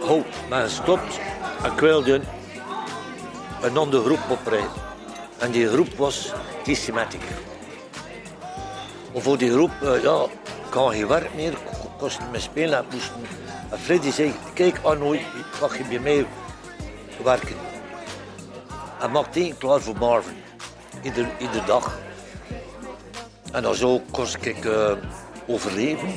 Hoop, 0.00 0.26
maar 0.48 0.62
gestopt. 0.62 1.18
En 1.62 1.72
ik 1.72 1.80
wilde 1.80 2.20
een 3.62 3.76
andere 3.76 4.04
groep 4.04 4.30
oprijden. 4.30 4.70
En 5.38 5.50
die 5.50 5.68
groep 5.68 5.96
was 5.96 6.32
T-Sematic. 6.62 7.20
Maar 9.12 9.22
voor 9.22 9.38
die 9.38 9.50
groep, 9.50 9.70
eh, 9.82 10.02
ja, 10.02 10.26
had 10.70 10.90
geen 10.92 11.08
werk 11.08 11.34
meer. 11.34 11.52
Ik 11.52 11.58
kostte 11.98 12.22
me 12.32 12.40
spelen. 12.40 12.78
En, 12.78 12.84
moest, 12.90 13.12
en 13.70 13.78
Freddy 13.78 14.10
zei, 14.10 14.34
kijk 14.54 14.78
Arno, 14.82 15.16
ga 15.50 15.68
je 15.76 15.84
bij 15.88 15.98
mij 15.98 16.26
werken. 17.22 17.56
Hij 18.98 19.08
maakt 19.08 19.36
één 19.36 19.58
klaar 19.58 19.80
voor 19.80 19.96
Marvin. 19.98 20.36
Ieder, 21.02 21.28
iedere 21.38 21.64
dag. 21.64 21.98
En 23.52 23.62
dan 23.62 23.74
zo 23.74 24.02
kost 24.10 24.36
ik 24.40 24.64
eh, 24.64 24.92
overleven. 25.46 26.08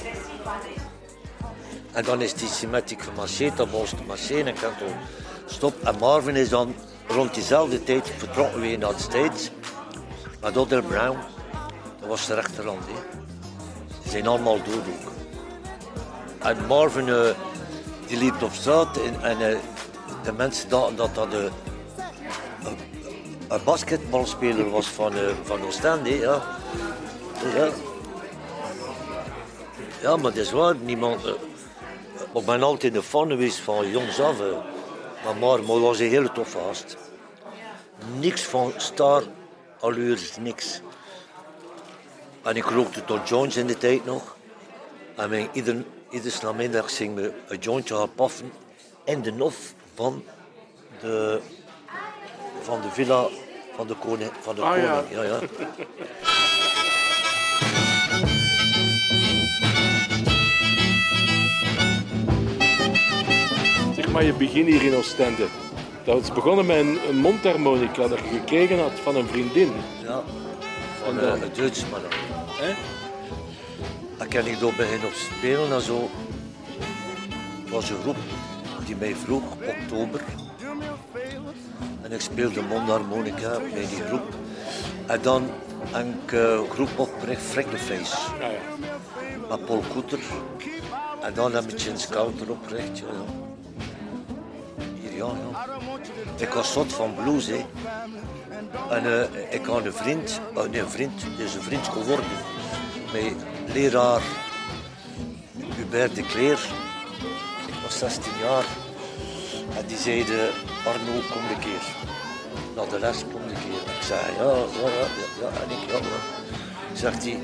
En 1.94 2.04
dan 2.04 2.22
is 2.22 2.34
die 2.34 2.48
symmetric 2.48 3.02
gemasseerd, 3.02 3.58
dan 3.58 3.70
de 3.72 4.04
masseren 4.08 4.48
en 4.48 4.56
stop. 5.46 5.84
En 5.84 5.96
Marvin 6.00 6.36
is 6.36 6.50
dan 6.50 6.76
rond 7.08 7.34
diezelfde 7.34 7.84
tijd 7.84 8.12
vertrokken 8.18 8.62
weer 8.62 8.78
naar 8.78 8.96
de 8.96 9.02
States. 9.02 9.52
Met 10.42 10.58
Odell 10.58 10.82
Brown, 10.82 11.18
dat 12.00 12.10
was 12.10 12.28
de 12.28 12.34
rechterhand. 12.34 12.84
hè. 12.86 13.20
Ze 14.04 14.10
zijn 14.10 14.28
allemaal 14.28 14.58
dood 14.58 14.76
ook. 14.76 15.12
En 16.40 16.66
Marvin 16.68 17.10
eh, 17.10 17.30
die 18.08 18.18
liep 18.18 18.42
op 18.42 18.54
straat 18.54 18.98
en, 18.98 19.24
en 19.24 19.52
eh, 19.52 19.58
de 20.24 20.32
mensen 20.32 20.70
dachten 20.70 20.96
dat 20.96 21.16
dat 21.16 21.34
een, 21.34 21.50
een, 23.50 23.64
basketbalspeler 23.64 24.70
was 24.70 24.88
van, 24.88 25.16
eh, 25.16 25.34
van 25.44 25.62
Oostende. 25.62 26.20
Ja. 26.20 26.42
Ja. 27.56 27.70
ja, 30.02 30.16
maar 30.16 30.32
dat 30.32 30.36
is 30.36 30.52
waar. 30.52 30.76
Niemand, 30.76 31.22
ik 32.34 32.46
ben 32.46 32.64
altijd 32.64 32.96
een 32.96 33.02
fan 33.04 33.30
geweest 33.30 33.60
van 33.60 33.90
jongs 33.92 34.20
af. 34.20 34.40
eh. 34.40 34.46
Maar 35.26 35.36
Marmo 35.36 35.80
was 35.80 36.00
een 36.00 36.10
hele 36.10 36.32
toffe 36.32 36.58
gast. 36.68 36.98
Niks 38.20 38.42
van 38.44 38.74
star 38.78 39.24
allures, 39.80 40.38
niks. 40.38 40.82
En 42.44 42.56
ik 42.56 42.66
rookte 42.66 43.06
tot 43.06 43.30
Jones 43.30 43.58
in 43.58 43.68
de 43.68 43.78
tijd 43.78 44.06
nog. 44.06 44.36
En 45.16 45.30
mijn, 45.30 45.50
ieder, 45.54 45.84
iedere 46.10 46.36
namiddag 46.42 46.90
zing 46.90 47.16
we 47.16 47.34
een 47.48 47.58
jointje 47.60 47.96
gaan 47.96 48.14
paffen 48.16 48.52
in 49.06 49.22
de 49.22 49.32
nof 49.32 49.74
van 49.96 50.24
de, 51.02 51.40
van 52.62 52.82
de 52.82 52.90
villa 52.92 53.28
van 53.76 53.88
de 53.88 53.96
koning. 53.96 54.32
Van 54.42 54.56
de 54.56 54.62
Ah, 54.62 54.70
koning. 54.70 55.10
Ja, 55.12 55.24
ja. 55.24 55.40
maar, 64.12 64.24
je 64.24 64.34
begin 64.34 64.66
hier 64.66 64.84
in 64.84 64.96
Oostende. 64.96 65.48
Dat 66.04 66.22
is 66.22 66.32
begonnen 66.34 66.66
met 66.66 66.78
een, 66.78 66.98
een 67.10 67.18
mondharmonica 67.18 68.08
dat 68.08 68.20
je 68.20 68.28
gekregen 68.40 68.80
had 68.80 68.92
van 69.04 69.16
een 69.16 69.28
vriendin. 69.28 69.72
ja. 70.04 70.24
Van 71.04 71.20
En 71.20 71.26
dan? 71.26 71.36
eh, 71.36 71.42
een 71.42 71.50
Duitsman. 71.56 72.00
Hè? 72.50 72.74
Dan 74.18 74.28
kan 74.28 74.46
ik 74.46 74.60
door 74.60 74.74
beginnen 74.74 75.08
op 75.08 75.14
spelen 75.14 75.72
en 75.74 75.82
zo. 75.82 76.10
Het 77.64 77.70
was 77.70 77.90
een 77.90 78.02
groep 78.02 78.16
die 78.86 78.96
mij 78.96 79.16
vroeg, 79.16 79.44
oktober. 79.68 80.22
En 82.02 82.12
ik 82.12 82.22
speelde 82.22 82.62
mondharmonica 82.62 83.58
bij 83.74 83.86
die 83.90 84.04
groep. 84.08 84.34
En 85.06 85.20
dan 85.22 85.50
ik 86.26 86.32
eh, 86.32 86.40
een 86.52 86.70
groep 86.70 86.90
opgericht, 87.00 87.42
Freckleface, 87.42 88.18
Ja, 88.40 88.48
ja. 88.48 88.60
met 89.50 89.66
Paul 89.66 89.84
Koeter. 89.94 90.20
En 91.22 91.34
dan 91.34 91.54
heb 91.54 91.64
ik 91.64 91.80
Jim 91.80 91.98
Scouter 91.98 92.50
opgericht. 92.50 92.98
Ja, 92.98 93.04
Ik 96.38 96.50
was 96.50 96.72
zot 96.72 96.94
van 96.94 97.16
blues. 97.16 97.48
En 98.90 99.06
eh, 99.06 99.54
ik 99.54 99.66
had 99.66 99.86
een 99.86 99.94
vriend, 99.94 100.42
oh, 100.54 100.70
nee, 100.70 100.82
een 100.82 100.90
vriend, 100.90 101.24
is 101.38 101.56
een 101.56 101.62
vriend 101.62 101.88
geworden. 101.88 102.26
Met 103.14 103.34
leraar 103.74 104.22
Hubert 105.76 106.16
de 106.16 106.22
Kleer. 106.22 106.60
Ik 107.68 107.74
was 107.84 107.98
16 107.98 108.32
jaar. 108.42 108.66
En 109.78 109.86
die 109.88 109.98
zeiden, 109.98 110.50
Arno, 110.86 111.20
kom 111.32 111.44
een 111.50 111.60
keer. 111.60 111.86
Naar 112.76 112.90
de 112.90 113.00
les, 113.00 113.24
kom 113.32 113.42
een 113.42 113.48
keer. 113.48 113.96
Ik 113.96 114.02
zei, 114.02 114.20
ja, 114.38 114.44
ja, 114.44 114.90
ja, 114.90 115.08
ja. 115.42 115.62
En 115.62 115.70
ik, 115.70 115.90
ja, 115.90 115.98
ja. 115.98 116.20
Zegt 116.94 117.24
hij, 117.24 117.40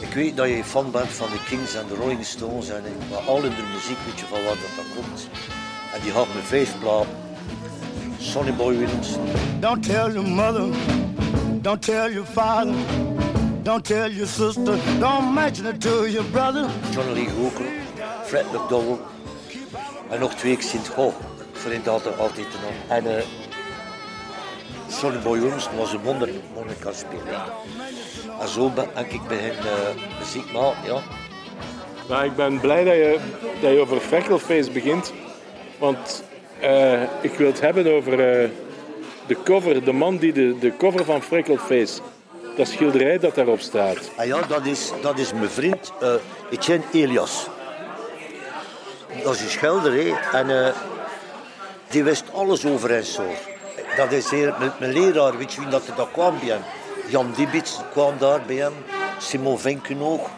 ik 0.00 0.14
weet 0.14 0.36
dat 0.36 0.48
je 0.48 0.64
fan 0.64 0.90
bent 0.90 1.08
van 1.10 1.30
de 1.30 1.44
Kings 1.44 1.74
en 1.74 1.86
de 1.86 1.94
Rolling 1.94 2.24
Stones. 2.24 2.68
En 2.68 2.82
maar 3.10 3.18
al 3.18 3.42
in 3.42 3.54
de 3.54 3.66
muziek 3.74 3.98
weet 4.06 4.20
je 4.20 4.26
van 4.26 4.44
waar 4.44 4.54
dat, 4.54 4.76
dat 4.76 4.84
komt. 4.94 5.28
En 5.94 6.00
die 6.02 6.12
had 6.12 6.26
me 6.34 6.40
vijf 6.40 6.78
platen. 6.78 7.08
Sonny 8.18 8.52
Boy 8.52 8.76
Williams, 8.76 9.16
Don't 9.60 9.82
tell 9.86 10.12
your 10.12 10.28
mother, 10.28 10.66
don't 11.62 11.82
tell 11.82 12.12
your 12.12 12.26
father, 12.26 12.74
don't 13.62 13.84
tell 13.84 14.10
your 14.10 14.26
sister, 14.26 14.78
don't 14.98 15.34
mention 15.34 15.66
it 15.66 15.80
to 15.80 16.08
your 16.08 16.24
brother. 16.30 16.68
Johnny 16.92 17.12
Lee 17.12 17.28
Hooker, 17.28 17.66
Fred 18.24 18.44
McDowell 18.52 18.98
en 20.10 20.20
nog 20.20 20.34
twee 20.34 20.56
Sint 20.60 20.86
Ho. 20.88 21.08
Ik 21.52 21.60
vind 21.60 21.84
dat 21.84 22.06
er 22.06 22.12
altijd 22.14 22.50
te 22.50 22.56
noemen. 22.62 23.06
En 23.06 23.18
eh 23.18 23.24
Sonny 24.88 25.18
Boy 25.18 25.40
Williams 25.40 25.68
was 25.76 25.92
een 25.92 26.02
wonder, 26.02 26.28
monica 26.54 26.92
speler. 26.92 27.42
En 28.40 28.48
zo 28.48 28.70
ben 28.70 28.88
ik 29.08 29.28
begin 29.28 29.52
uh, 29.52 30.18
muziek 30.18 30.52
maken, 30.52 30.94
ja. 30.94 31.00
Maar 32.08 32.24
ik 32.24 32.36
ben 32.36 32.60
blij 32.60 32.84
dat 32.84 32.94
je, 32.94 33.18
dat 33.60 33.72
je 33.72 33.80
over 33.80 34.00
Freckleface 34.00 34.70
begint. 34.70 35.12
Want 35.84 36.22
eh, 36.60 37.02
ik 37.20 37.34
wil 37.34 37.46
het 37.46 37.60
hebben 37.60 37.94
over 37.94 38.12
eh, 38.12 38.50
de 39.26 39.36
cover, 39.44 39.84
de 39.84 39.92
man 39.92 40.16
die 40.16 40.32
de, 40.32 40.58
de 40.58 40.76
cover 40.76 41.04
van 41.04 41.22
Freckleface, 41.22 42.00
dat 42.56 42.68
schilderij 42.68 43.18
dat 43.18 43.34
daarop 43.34 43.60
staat. 43.60 44.10
En 44.16 44.26
ja, 44.26 44.42
dat 44.48 44.66
is, 44.66 44.92
dat 45.02 45.18
is 45.18 45.32
mijn 45.32 45.50
vriend 45.50 45.92
eh 46.00 46.14
Etienne 46.50 46.84
Elias. 46.92 47.46
Dat 49.22 49.34
is 49.34 49.40
een 49.40 49.48
schilder. 49.48 50.18
En 50.32 50.74
die 51.88 52.04
wist 52.04 52.24
alles 52.32 52.66
over 52.66 52.94
en 52.94 53.04
zo. 53.04 53.24
Dat 53.96 54.12
is 54.12 54.30
hier, 54.30 54.54
met 54.58 54.78
mijn 54.78 54.92
leraar, 54.92 55.38
weet 55.38 55.52
je 55.52 55.68
dat 55.68 55.82
daar 55.96 56.08
kwam 56.12 56.38
bij 56.38 56.48
hem? 56.48 56.62
Jan 57.08 57.32
Dibits 57.36 57.80
kwam 57.92 58.18
daar 58.18 58.42
bij 58.46 58.56
hem, 58.56 58.72
Simon 59.18 59.58
Vinkenoog. 59.58 60.30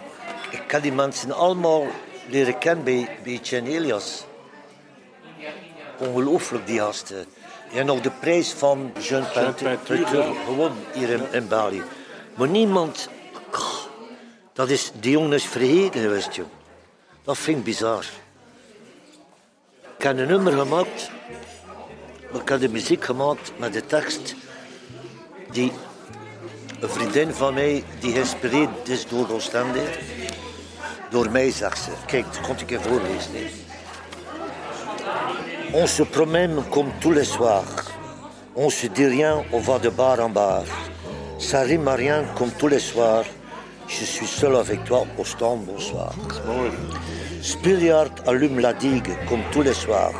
Ik 0.50 0.62
kan 0.66 0.80
die 0.80 0.92
mensen 0.92 1.32
allemaal 1.32 1.86
leren 2.28 2.58
kennen 2.58 2.84
bij, 2.84 3.08
bij 3.22 3.32
Etienne 3.32 3.70
Elias. 3.70 4.26
Ongelooflijk, 5.98 6.66
die 6.66 6.78
gasten. 6.78 7.26
Je 7.70 7.76
hebt 7.76 7.86
nog 7.86 8.00
de 8.00 8.10
prijs 8.10 8.52
van 8.52 8.92
Jean 8.98 9.24
Peinture, 9.32 9.76
Peinture 9.76 10.34
gewonnen 10.46 10.78
hier 10.92 11.10
in, 11.10 11.32
in 11.32 11.48
België. 11.48 11.82
Maar 12.34 12.48
niemand... 12.48 13.08
Dat 14.52 14.70
is, 14.70 14.92
die 15.00 15.10
jongen 15.10 15.32
is 15.32 15.44
vergeten 15.44 16.00
geweest, 16.00 16.34
joh. 16.34 16.46
Dat 17.24 17.38
vind 17.38 17.58
ik 17.58 17.64
bizar. 17.64 18.04
Ik 19.96 20.02
heb 20.02 20.18
een 20.18 20.26
nummer 20.26 20.52
gemaakt, 20.52 21.10
maar 22.32 22.40
ik 22.40 22.48
heb 22.48 22.60
de 22.60 22.68
muziek 22.68 23.04
gemaakt 23.04 23.52
met 23.56 23.72
de 23.72 23.86
tekst 23.86 24.34
die 25.50 25.72
een 26.80 26.88
vriendin 26.88 27.34
van 27.34 27.54
mij, 27.54 27.84
die 28.00 28.12
geïnspireerd 28.12 28.88
is 28.88 29.08
door 29.08 29.30
Oostende, 29.30 29.80
door 31.10 31.30
mij, 31.30 31.50
zegt 31.50 31.78
ze. 31.78 31.90
Kijk, 32.06 32.24
dat 32.24 32.40
kon 32.40 32.58
ik 32.58 32.70
even 32.70 32.82
voorlezen. 32.82 33.65
On 35.74 35.86
se 35.86 36.02
promène 36.02 36.62
comme 36.70 36.90
tous 37.00 37.12
les 37.12 37.24
soirs. 37.24 37.64
On 38.54 38.70
se 38.70 38.86
dit 38.86 39.06
rien, 39.06 39.42
on 39.52 39.58
va 39.58 39.78
de 39.78 39.88
bar 39.88 40.20
en 40.20 40.30
bar. 40.30 40.64
Ça 41.38 41.60
rime 41.62 41.88
à 41.88 41.94
rien 41.94 42.24
comme 42.36 42.50
tous 42.50 42.68
les 42.68 42.78
soirs. 42.78 43.24
Je 43.88 44.04
suis 44.04 44.26
seul 44.26 44.56
avec 44.56 44.84
toi 44.84 45.04
au 45.18 45.24
stand, 45.24 45.64
bonsoir. 45.66 46.14
Spiliard 47.42 48.08
allume 48.26 48.60
la 48.60 48.72
digue 48.72 49.10
comme 49.28 49.42
tous 49.52 49.62
les 49.62 49.74
soirs. 49.74 50.14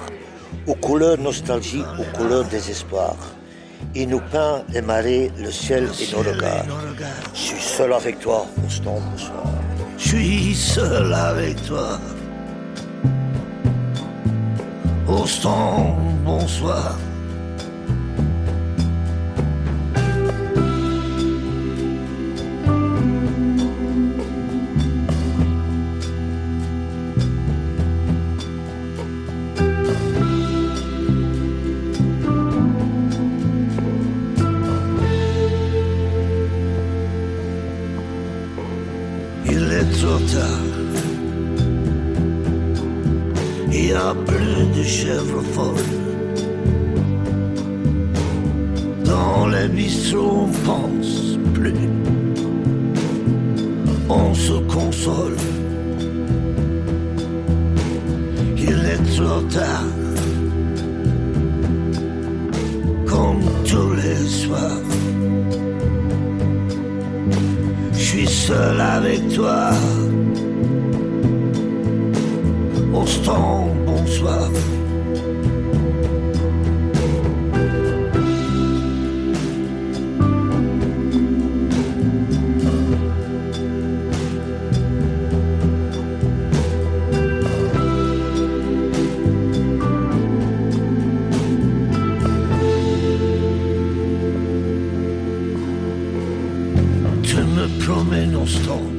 Aux 0.66 0.74
couleurs 0.74 1.18
nostalgie, 1.18 1.84
aux 1.98 2.16
couleurs 2.16 2.44
désespoir. 2.44 3.16
Il 3.94 4.08
nous 4.08 4.22
peint 4.32 4.62
les 4.70 4.82
marées, 4.82 5.30
le 5.38 5.50
ciel 5.50 5.88
et 6.00 6.12
nos 6.12 6.22
regards. 6.22 6.66
Je 7.34 7.40
suis 7.40 7.62
seul 7.62 7.92
avec 7.92 8.18
toi 8.20 8.46
au 8.56 8.68
bonsoir. 8.68 9.00
Je 9.96 10.08
suis 10.08 10.54
seul 10.54 11.14
avec 11.14 11.64
toi. 11.66 11.98
Au 15.08 15.24
bonsoir. 16.24 16.98
Plus 44.26 44.78
de 44.78 44.82
chèvres 44.82 45.42
folles. 45.54 45.94
Dans 49.04 49.48
les 49.48 49.68
bistrots, 49.68 50.48
on 50.48 50.66
pense 50.66 51.38
plus. 51.54 51.88
On 54.08 54.34
se 54.34 54.52
console. 54.74 55.36
Il 58.58 58.78
est 58.92 59.16
trop 59.16 59.40
tard. 59.48 59.86
Comme 63.06 63.40
tous 63.64 63.94
les 63.94 64.28
soirs. 64.28 64.82
Je 67.92 67.98
suis 67.98 68.26
seul 68.28 68.78
avec 68.78 69.26
toi. 69.34 69.70
Au 72.94 73.06
stand, 74.06 74.38
bonsoir. 74.38 74.50
Tu 97.22 97.36
me 97.36 97.84
promènes 97.84 98.36
au 98.36 98.46
stand 98.46 98.95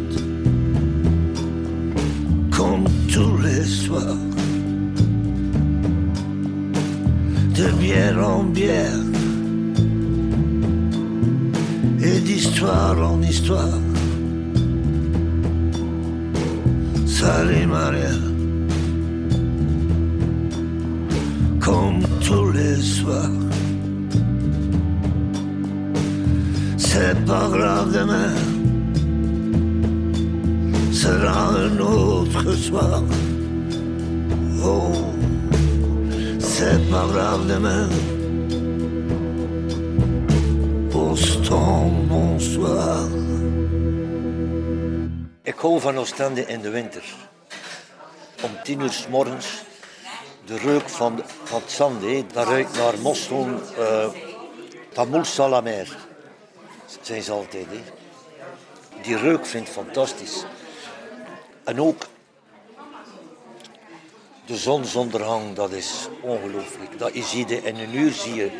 histoire 13.47 13.79
Salut 17.05 17.65
Maria. 17.67 18.15
Comme 21.59 22.01
tous 22.25 22.51
les 22.51 22.75
soirs. 22.75 23.39
C'est 26.77 27.25
pas 27.25 27.47
grave 27.49 27.91
demain. 27.93 28.33
Sera 30.91 31.49
un 31.65 31.79
autre 31.79 32.51
soir. 32.53 33.01
Oh 34.63 34.91
C'est 36.39 36.81
pas 36.91 37.05
grave 37.13 37.47
demain. 37.47 37.87
Au 40.93 41.15
stand, 41.15 41.93
bonsoir 42.09 42.96
Ik 45.47 45.59
hou 45.59 45.79
van 45.79 45.97
Oostende 45.97 46.45
in 46.45 46.61
de 46.61 46.69
winter. 46.69 47.03
Om 48.43 48.49
tien 48.63 48.79
uur 48.79 48.91
s 48.91 49.07
morgens 49.07 49.63
de 50.45 50.57
reuk 50.57 50.89
van, 50.89 51.23
van 51.43 51.61
het 51.61 51.71
zand, 51.71 52.01
hè, 52.01 52.25
dat 52.33 52.47
ruikt 52.47 52.77
naar 52.77 52.99
mossel, 52.99 53.47
uh, 53.79 54.07
tamoul 54.93 55.23
salamer 55.23 55.97
zijn 57.01 57.21
ze 57.21 57.31
altijd. 57.31 57.65
Hè. 57.69 57.81
Die 59.01 59.17
reuk 59.17 59.45
vind 59.45 59.67
ik 59.67 59.73
fantastisch. 59.73 60.45
En 61.63 61.81
ook 61.81 62.05
de 64.45 64.57
zonsondergang, 64.57 65.53
dat 65.53 65.71
is 65.71 66.07
ongelooflijk. 66.21 66.99
Dat 66.99 67.13
je 67.13 67.23
ziet, 67.23 67.51
in 67.51 67.75
een 67.75 67.95
uur 67.95 68.11
zie 68.11 68.35
je 68.35 68.51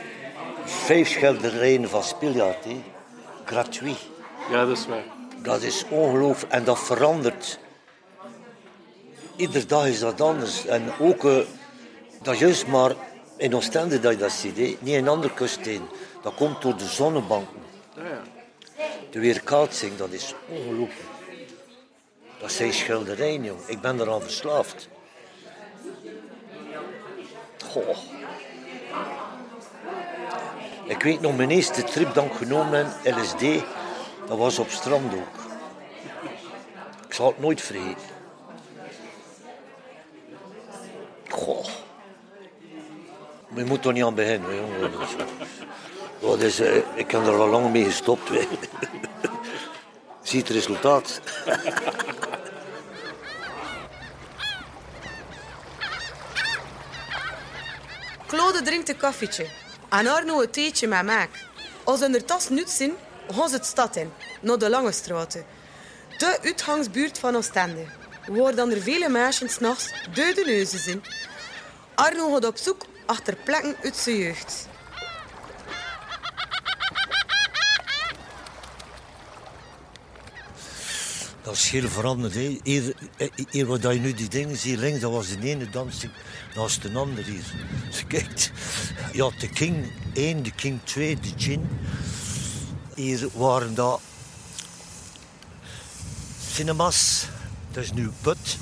vijf 0.66 1.10
schilderijen 1.10 1.90
van 1.90 2.04
Spiljaard, 2.04 2.66
gratuit. 3.46 3.98
Ja, 4.50 4.66
dat 4.66 4.78
is 4.78 4.88
waar. 4.88 5.17
Dat 5.42 5.62
is 5.62 5.86
ongelooflijk 5.90 6.54
en 6.54 6.64
dat 6.64 6.80
verandert. 6.80 7.60
Iedere 9.36 9.66
dag 9.66 9.88
is 9.88 10.00
dat 10.00 10.22
anders. 10.22 10.66
En 10.66 10.92
ook, 11.00 11.26
eh, 11.26 11.38
dat 12.22 12.34
is 12.34 12.40
juist 12.40 12.68
maar 12.68 12.96
in 13.38 13.56
Oostende 13.56 14.00
dat 14.00 14.12
je 14.12 14.18
dat 14.18 14.32
ziet, 14.32 14.58
niet 14.58 14.96
in 14.96 15.08
andere 15.08 15.34
kuststeden. 15.34 15.90
Dat 16.22 16.34
komt 16.36 16.62
door 16.62 16.78
de 16.78 16.86
zonnebanken. 16.86 17.62
De 19.10 19.20
weerkaatsing, 19.20 19.98
dat 19.98 20.12
is 20.12 20.34
ongelooflijk. 20.50 21.10
Dat 22.40 22.52
zijn 22.52 22.74
schilderijen, 22.74 23.44
jong. 23.44 23.60
Ik 23.66 23.82
ben 23.82 24.00
eraan 24.00 24.22
verslaafd. 24.22 24.88
Goh. 27.66 27.98
Ik 30.86 31.04
weet 31.04 31.22
nog, 31.22 31.36
mijn 31.36 31.50
eerste 31.50 31.84
trip 31.84 32.14
dat 32.14 32.26
ik 32.26 32.34
genomen 32.34 32.86
heb, 32.86 33.16
LSD, 33.16 33.64
dat 34.28 34.38
was 34.38 34.60
op 34.60 34.70
strand 34.70 35.14
ook. 35.14 35.46
Ik 37.08 37.14
zal 37.14 37.28
het 37.28 37.40
nooit 37.40 37.62
vergeten. 37.62 38.08
Goh. 41.30 41.66
Je 43.56 43.66
moet 43.66 43.86
er 43.86 43.94
niet 43.94 44.04
aan 44.04 44.16
beginnen, 44.16 44.56
jongen. 44.56 44.94
Eh, 46.42 46.76
ik 46.96 47.12
heb 47.12 47.26
er 47.26 47.40
al 47.40 47.48
lang 47.48 47.72
mee 47.72 47.84
gestopt. 47.84 48.30
hè. 48.30 48.48
Zie 50.22 50.40
het 50.40 50.50
resultaat. 50.50 51.22
Claude 58.28 58.62
drinkt 58.62 58.90
een 58.90 58.98
koffietje. 58.98 59.48
En 59.90 60.08
Arno 60.08 60.42
een 60.42 60.50
theetje 60.50 60.88
met 60.88 61.04
melk. 61.04 61.30
Als 61.84 62.02
in 62.02 62.12
de 62.12 62.26
tas 62.26 62.50
nut 62.50 62.70
zijn, 62.70 62.92
gaan 63.34 63.50
ze 63.50 63.58
de 63.58 63.66
stad 63.66 63.96
in, 63.96 64.12
naar 64.42 64.58
de 64.58 64.70
Lange 64.70 64.92
Straten. 64.92 65.46
De 66.18 66.40
uitgangsbuurt 66.44 67.20
van 67.20 67.36
Oostende. 67.36 67.86
Waar 68.28 68.56
dan 68.56 68.72
er 68.72 68.82
vele 68.82 69.10
meisjes 69.10 69.54
s'nachts 69.54 69.92
dode 70.14 70.44
neuzen 70.46 70.80
zijn. 70.80 71.02
Arno 71.96 72.34
gaat 72.34 72.46
op 72.46 72.58
zoek 72.58 72.86
achter 73.06 73.36
plekken 73.36 73.76
uit 73.84 73.96
zijn 73.96 74.18
jeugd. 74.18 74.68
Dat 81.42 81.56
is 81.56 81.70
heel 81.70 81.90
veranderd. 81.90 82.34
Hier, 82.64 82.94
eh, 83.52 83.64
waar 83.64 83.94
je 83.94 84.00
nu 84.00 84.14
die 84.14 84.28
dingen 84.28 84.58
ziet 84.58 84.78
links, 84.78 85.00
dat 85.00 85.12
was 85.12 85.28
de 85.28 85.48
ene 85.48 85.70
dansing 85.70 86.12
naast 86.56 86.82
de 86.82 86.92
andere 86.94 87.32
hier. 87.32 87.54
Je 87.92 88.06
kijkt, 88.08 88.52
had 89.18 89.34
de 89.40 89.50
King 89.50 89.92
1, 90.14 90.44
de 90.44 90.52
King 90.52 90.80
2, 90.84 91.20
de 91.20 91.30
Gin. 91.38 91.68
Hier 92.98 93.30
waren 93.34 93.76
dat 93.76 94.02
cinemas. 96.52 97.28
Dat 97.72 97.84
is 97.84 97.92
nu 97.92 98.12
Put. 98.22 98.58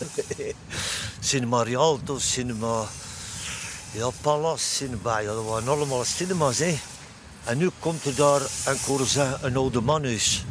cinema 1.20 1.62
Rialto, 1.62 2.18
cinema 2.18 2.88
ja, 3.92 4.10
Palace, 4.20 4.64
cinema. 4.64 5.18
Ja, 5.18 5.32
dat 5.32 5.44
waren 5.44 5.68
allemaal 5.68 6.04
cinema's. 6.04 6.58
Hè. 6.58 6.78
En 7.44 7.58
nu 7.58 7.70
komt 7.78 8.04
er 8.04 8.14
daar, 8.14 8.40
en 8.64 8.74
ik 8.74 8.80
hoor 8.80 9.06
zeggen, 9.06 9.46
een 9.46 9.56
oude 9.56 9.80
man 9.80 10.04
is. 10.04 10.44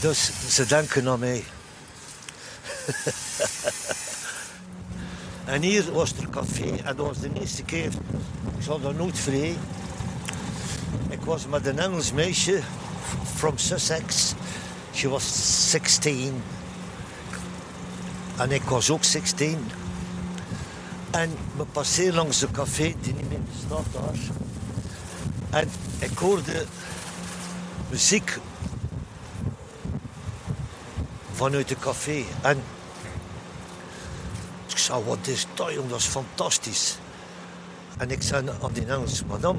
Dus 0.00 0.30
ze 0.48 0.66
denken 0.66 1.08
aan 1.08 1.18
mij. 1.18 1.44
en 5.52 5.62
hier 5.62 5.92
was 5.92 6.12
er 6.12 6.30
café 6.30 6.76
en 6.84 6.96
dat 6.96 7.06
was 7.06 7.18
de 7.18 7.30
eerste 7.40 7.62
keer. 7.62 7.92
Ik 8.58 8.64
zal 8.64 8.80
dat 8.80 8.96
nooit 8.96 9.18
vergeten. 9.18 9.77
Was 11.28 11.46
met 11.46 11.66
een 11.66 11.78
Engels 11.78 12.12
meisje 12.12 12.60
from 13.34 13.58
Sussex. 13.58 14.34
She 14.94 15.08
was 15.08 15.70
16. 15.70 16.42
En 18.36 18.52
ik 18.52 18.62
was 18.62 18.90
ook 18.90 19.04
16. 19.04 19.70
En 21.10 21.30
we 21.56 21.64
passeerden 21.64 22.14
langs 22.14 22.42
een 22.42 22.50
café 22.50 22.94
die 23.00 23.14
niet 23.14 23.28
meer 23.28 23.40
bestaat 23.42 23.84
daar. 23.92 24.18
En 25.60 25.70
ik 25.98 26.18
hoorde 26.18 26.64
muziek 27.88 28.38
vanuit 31.32 31.68
het 31.68 31.78
café. 31.78 32.24
En 32.40 32.62
ik 34.66 34.78
zei, 34.78 35.04
wat 35.04 35.26
is 35.26 35.46
dat, 35.54 35.72
jong? 35.72 35.88
Dat 35.90 35.98
is 35.98 36.04
fantastisch. 36.04 36.98
En 37.98 38.10
ik 38.10 38.22
zei 38.22 38.48
aan 38.62 38.72
die 38.72 38.86
Engels, 38.86 39.24
madame, 39.24 39.58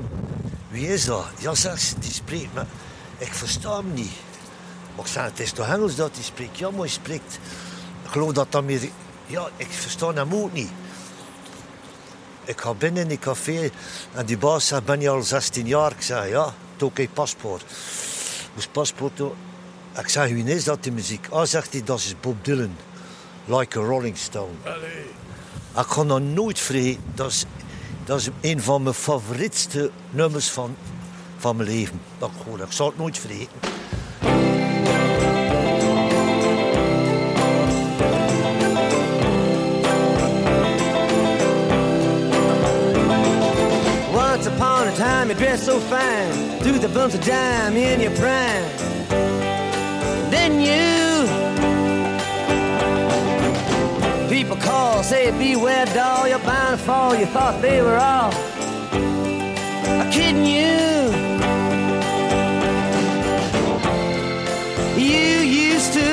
wie 0.69 0.87
is 0.87 1.05
dat? 1.05 1.25
Ja, 1.39 1.55
zegt 1.55 1.81
ze, 1.81 1.99
die 1.99 2.11
spreekt, 2.11 2.53
maar 2.53 2.67
ik 3.17 3.33
versta 3.33 3.77
hem 3.77 3.93
niet. 3.93 4.11
Maar 4.95 5.05
ik 5.05 5.11
zei, 5.11 5.25
het 5.25 5.39
is 5.39 5.51
toch 5.51 5.67
Engels 5.67 5.95
dat 5.95 6.11
hij 6.13 6.23
spreekt? 6.23 6.57
Ja, 6.57 6.69
maar 6.69 6.79
hij 6.79 6.89
spreekt, 6.89 7.39
ik 8.03 8.11
geloof 8.11 8.31
dat 8.31 8.51
dat 8.51 8.63
meer... 8.63 8.89
Ja, 9.25 9.49
ik 9.55 9.71
versta 9.71 10.13
hem 10.13 10.33
ook 10.33 10.53
niet. 10.53 10.71
Ik 12.43 12.61
ga 12.61 12.73
binnen 12.73 13.01
in 13.01 13.07
die 13.07 13.19
café 13.19 13.69
en 14.13 14.25
die 14.25 14.37
baas 14.37 14.67
zegt, 14.67 14.85
ben 14.85 15.01
je 15.01 15.09
al 15.09 15.21
16 15.21 15.67
jaar? 15.67 15.91
Ik 15.91 16.01
zei, 16.01 16.29
ja, 16.29 16.53
toen 16.75 16.91
ik 16.93 17.13
paspoort. 17.13 17.63
Moest 18.53 18.71
paspoort. 18.71 19.19
Ik 19.97 20.07
zeg, 20.07 20.29
wie 20.29 20.43
is 20.43 20.63
dat 20.63 20.83
die 20.83 20.91
muziek? 20.91 21.27
Ah, 21.29 21.45
zegt 21.45 21.71
hij, 21.71 21.83
dat 21.83 21.99
is 21.99 22.15
Bob 22.19 22.45
Dylan. 22.45 22.75
Like 23.45 23.79
a 23.79 23.81
Rolling 23.81 24.17
Stone. 24.17 24.53
Ik 25.77 25.85
ga 25.87 26.03
dat 26.03 26.21
nooit 26.21 26.59
vergeten. 26.59 27.03
Dat 27.15 27.31
is, 27.31 27.45
dat 28.09 28.19
is 28.19 28.29
een 28.41 28.61
van 28.61 28.83
mijn 28.83 28.95
favorietste 28.95 29.91
nummers 30.09 30.49
van, 30.49 30.75
van 31.37 31.55
mijn 31.55 31.69
leven. 31.69 32.01
Dat 32.17 32.29
ik 32.29 32.45
hoor. 32.45 32.59
Ik 32.59 32.71
zal 32.71 32.87
het 32.87 32.97
nooit 32.97 33.17
vergeten. 33.17 33.59
Once 44.13 44.47
upon 44.47 44.87
a 44.87 44.91
time, 44.95 45.27
you 45.27 45.35
dressed 45.35 45.65
so 45.65 45.79
fine, 45.79 46.57
threw 46.59 46.79
the 46.79 46.89
bumps 46.89 47.15
of 47.15 47.21
dime 47.21 47.79
in 47.79 47.99
your 47.99 48.19
prime. 48.19 49.48
People 54.49 54.63
call, 54.63 55.03
say 55.03 55.29
beware, 55.37 55.85
doll, 55.87 56.27
you're 56.27 56.39
bound 56.39 56.79
to 56.79 56.83
fall. 56.83 57.15
You 57.15 57.27
thought 57.27 57.61
they 57.61 57.83
were 57.83 57.97
all 57.97 58.31
kidding 60.11 60.43
you. 60.43 60.79
You 64.97 65.41
used 65.69 65.93
to 65.93 66.09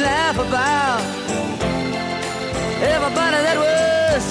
laugh 0.00 0.38
about 0.38 1.02
everybody 2.80 3.38
that 3.46 3.56
was 3.58 4.24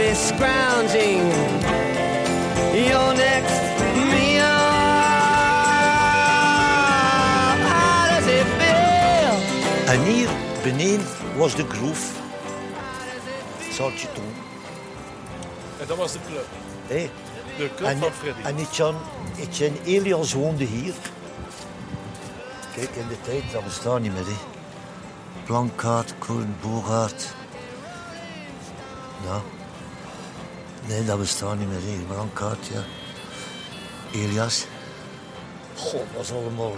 be 0.00 0.14
scrounging 0.14 1.28
your 2.88 3.08
next 3.26 3.60
meal. 4.12 4.60
How 7.68 8.08
does 8.10 8.26
it 8.38 8.46
feel? 8.58 9.34
En 9.94 10.00
hier 10.02 10.28
beneden 10.62 11.06
was 11.36 11.54
de 11.54 11.66
groef. 11.68 12.18
Zaaltje 13.72 14.12
toen. 14.12 14.32
En 15.80 15.86
dat 15.86 15.96
was 15.96 16.12
de 16.12 16.18
club. 16.26 16.46
Hé. 16.86 17.10
De 17.56 17.70
club 17.76 17.88
En, 17.88 17.98
van 17.98 18.12
Freddy. 18.12 18.42
en 18.42 18.56
Etienne, 18.58 18.98
Etienne 19.38 19.78
Elias 19.84 20.32
woonde 20.32 20.64
hier. 20.64 20.94
Kijk, 22.74 22.90
in 22.96 23.08
de 23.08 23.20
tijd, 23.20 23.42
dat 23.52 23.64
bestaat 23.64 24.00
niet 24.00 24.12
meer. 24.12 24.26
Hè. 24.26 24.36
Plankaart, 25.44 26.14
Koen, 26.18 26.56
Bogaert. 26.60 27.34
Ja. 29.24 29.40
Nee, 30.90 31.04
dat 31.04 31.18
bestaat 31.18 31.58
niet 31.58 31.68
meer. 31.68 31.98
Hè. 31.98 32.04
Plankaart, 32.14 32.66
ja. 32.72 32.82
Elias. 34.12 34.66
God, 35.76 36.06
dat 36.14 36.22
is 36.22 36.32
allemaal... 36.32 36.72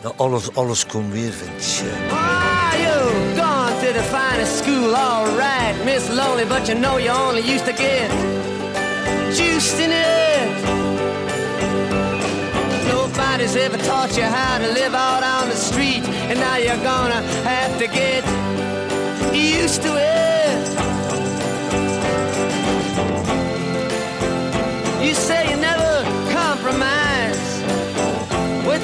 Dat 0.00 0.14
alles, 0.16 0.54
alles 0.54 0.86
komt 0.86 1.12
weer, 1.12 1.32
vind 1.32 1.76
je. 1.76 1.90
Ah, 2.10 2.72
you 2.78 3.10
gone 3.36 3.72
to 3.80 3.92
the 3.92 4.02
finest 4.02 4.56
school, 4.56 4.94
all 4.94 5.26
right, 5.26 5.84
Miss 5.84 6.08
Lonely, 6.08 6.46
but 6.46 6.66
you 6.66 6.78
know 6.78 6.98
you 6.98 7.28
only 7.28 7.54
used 7.54 7.64
to 7.64 7.72
get 7.72 8.10
juiced 9.36 9.78
in 9.78 9.90
it. 9.90 10.64
Nobody's 12.92 13.56
ever 13.56 13.78
taught 13.78 14.16
you 14.16 14.26
how 14.26 14.58
to 14.58 14.72
live 14.72 14.94
out 14.94 15.22
on 15.22 15.48
the 15.48 15.56
street, 15.56 16.04
and 16.28 16.38
now 16.38 16.56
you're 16.56 16.84
gonna 16.84 17.22
have 17.44 17.78
to 17.78 17.86
get 17.86 18.24
used 19.32 19.82
to 19.82 19.96
it. 19.96 20.33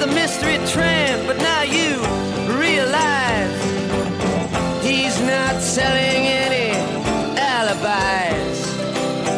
A 0.02 0.06
mystery 0.06 0.58
tramp, 0.66 1.26
but 1.26 1.36
now 1.38 1.62
you 1.62 1.96
realize 2.58 3.62
he's 4.82 5.20
not 5.20 5.60
selling 5.60 6.22
any 6.26 6.70
alibis 7.38 8.58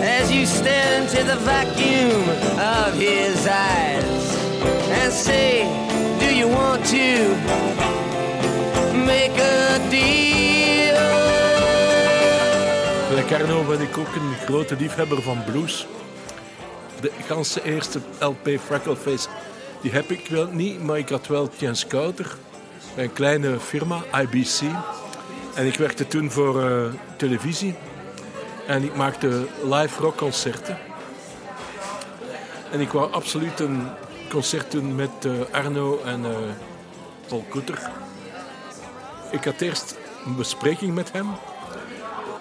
as 0.03 0.31
you 0.31 0.46
stare 0.46 1.03
into 1.03 1.25
the 1.25 1.37
vacuum 1.37 2.22
of 2.59 2.94
his 2.94 3.46
eyes 3.46 4.25
and 5.01 5.12
say, 5.12 5.64
Do 6.20 6.35
you 6.35 6.46
want 6.46 6.85
to 6.87 7.35
make 8.94 9.37
a 9.38 9.79
deal? 9.90 10.42
Gelijk 13.09 13.33
Arno 13.33 13.64
ben 13.64 13.81
ik 13.81 13.98
ook 13.98 14.14
een 14.14 14.35
grote 14.46 14.77
liefhebber 14.77 15.22
van 15.22 15.44
blues. 15.44 15.87
De 17.01 17.11
ganse 17.27 17.62
eerste 17.64 18.01
LP 18.18 18.48
Freckleface, 18.64 19.29
die 19.83 19.92
heb 19.92 20.11
ik 20.11 20.29
wel 20.29 20.47
niet, 20.47 20.83
maar 20.83 20.99
ik 20.99 21.09
had 21.09 21.27
wel 21.27 21.49
Ken 21.59 21.77
Scouter 21.77 22.37
bij 22.95 23.05
een 23.05 23.12
kleine 23.12 23.61
firma, 23.61 24.03
IBC. 24.21 24.61
En 25.55 25.66
ik 25.66 25.75
werkte 25.75 26.07
toen 26.07 26.31
voor 26.31 26.68
eh, 26.68 26.85
televisie 27.16 27.75
en 28.66 28.83
ik 28.83 28.97
maakte 28.97 29.47
live 29.62 30.01
rockconcerten. 30.01 30.79
En 32.71 32.81
ik 32.81 32.90
wou 32.90 33.12
absoluut 33.12 33.61
een 33.61 33.87
concert 34.31 34.71
doen 34.71 34.95
met 34.95 35.11
eh, 35.25 35.33
Arno 35.51 36.01
en 36.05 36.25
eh, 36.25 36.37
Paul 37.29 37.45
Koeter. 37.49 37.90
Ik 39.31 39.45
had 39.45 39.61
eerst 39.61 39.97
een 40.27 40.37
bespreking 40.37 40.95
met 40.95 41.12
hem. 41.12 41.27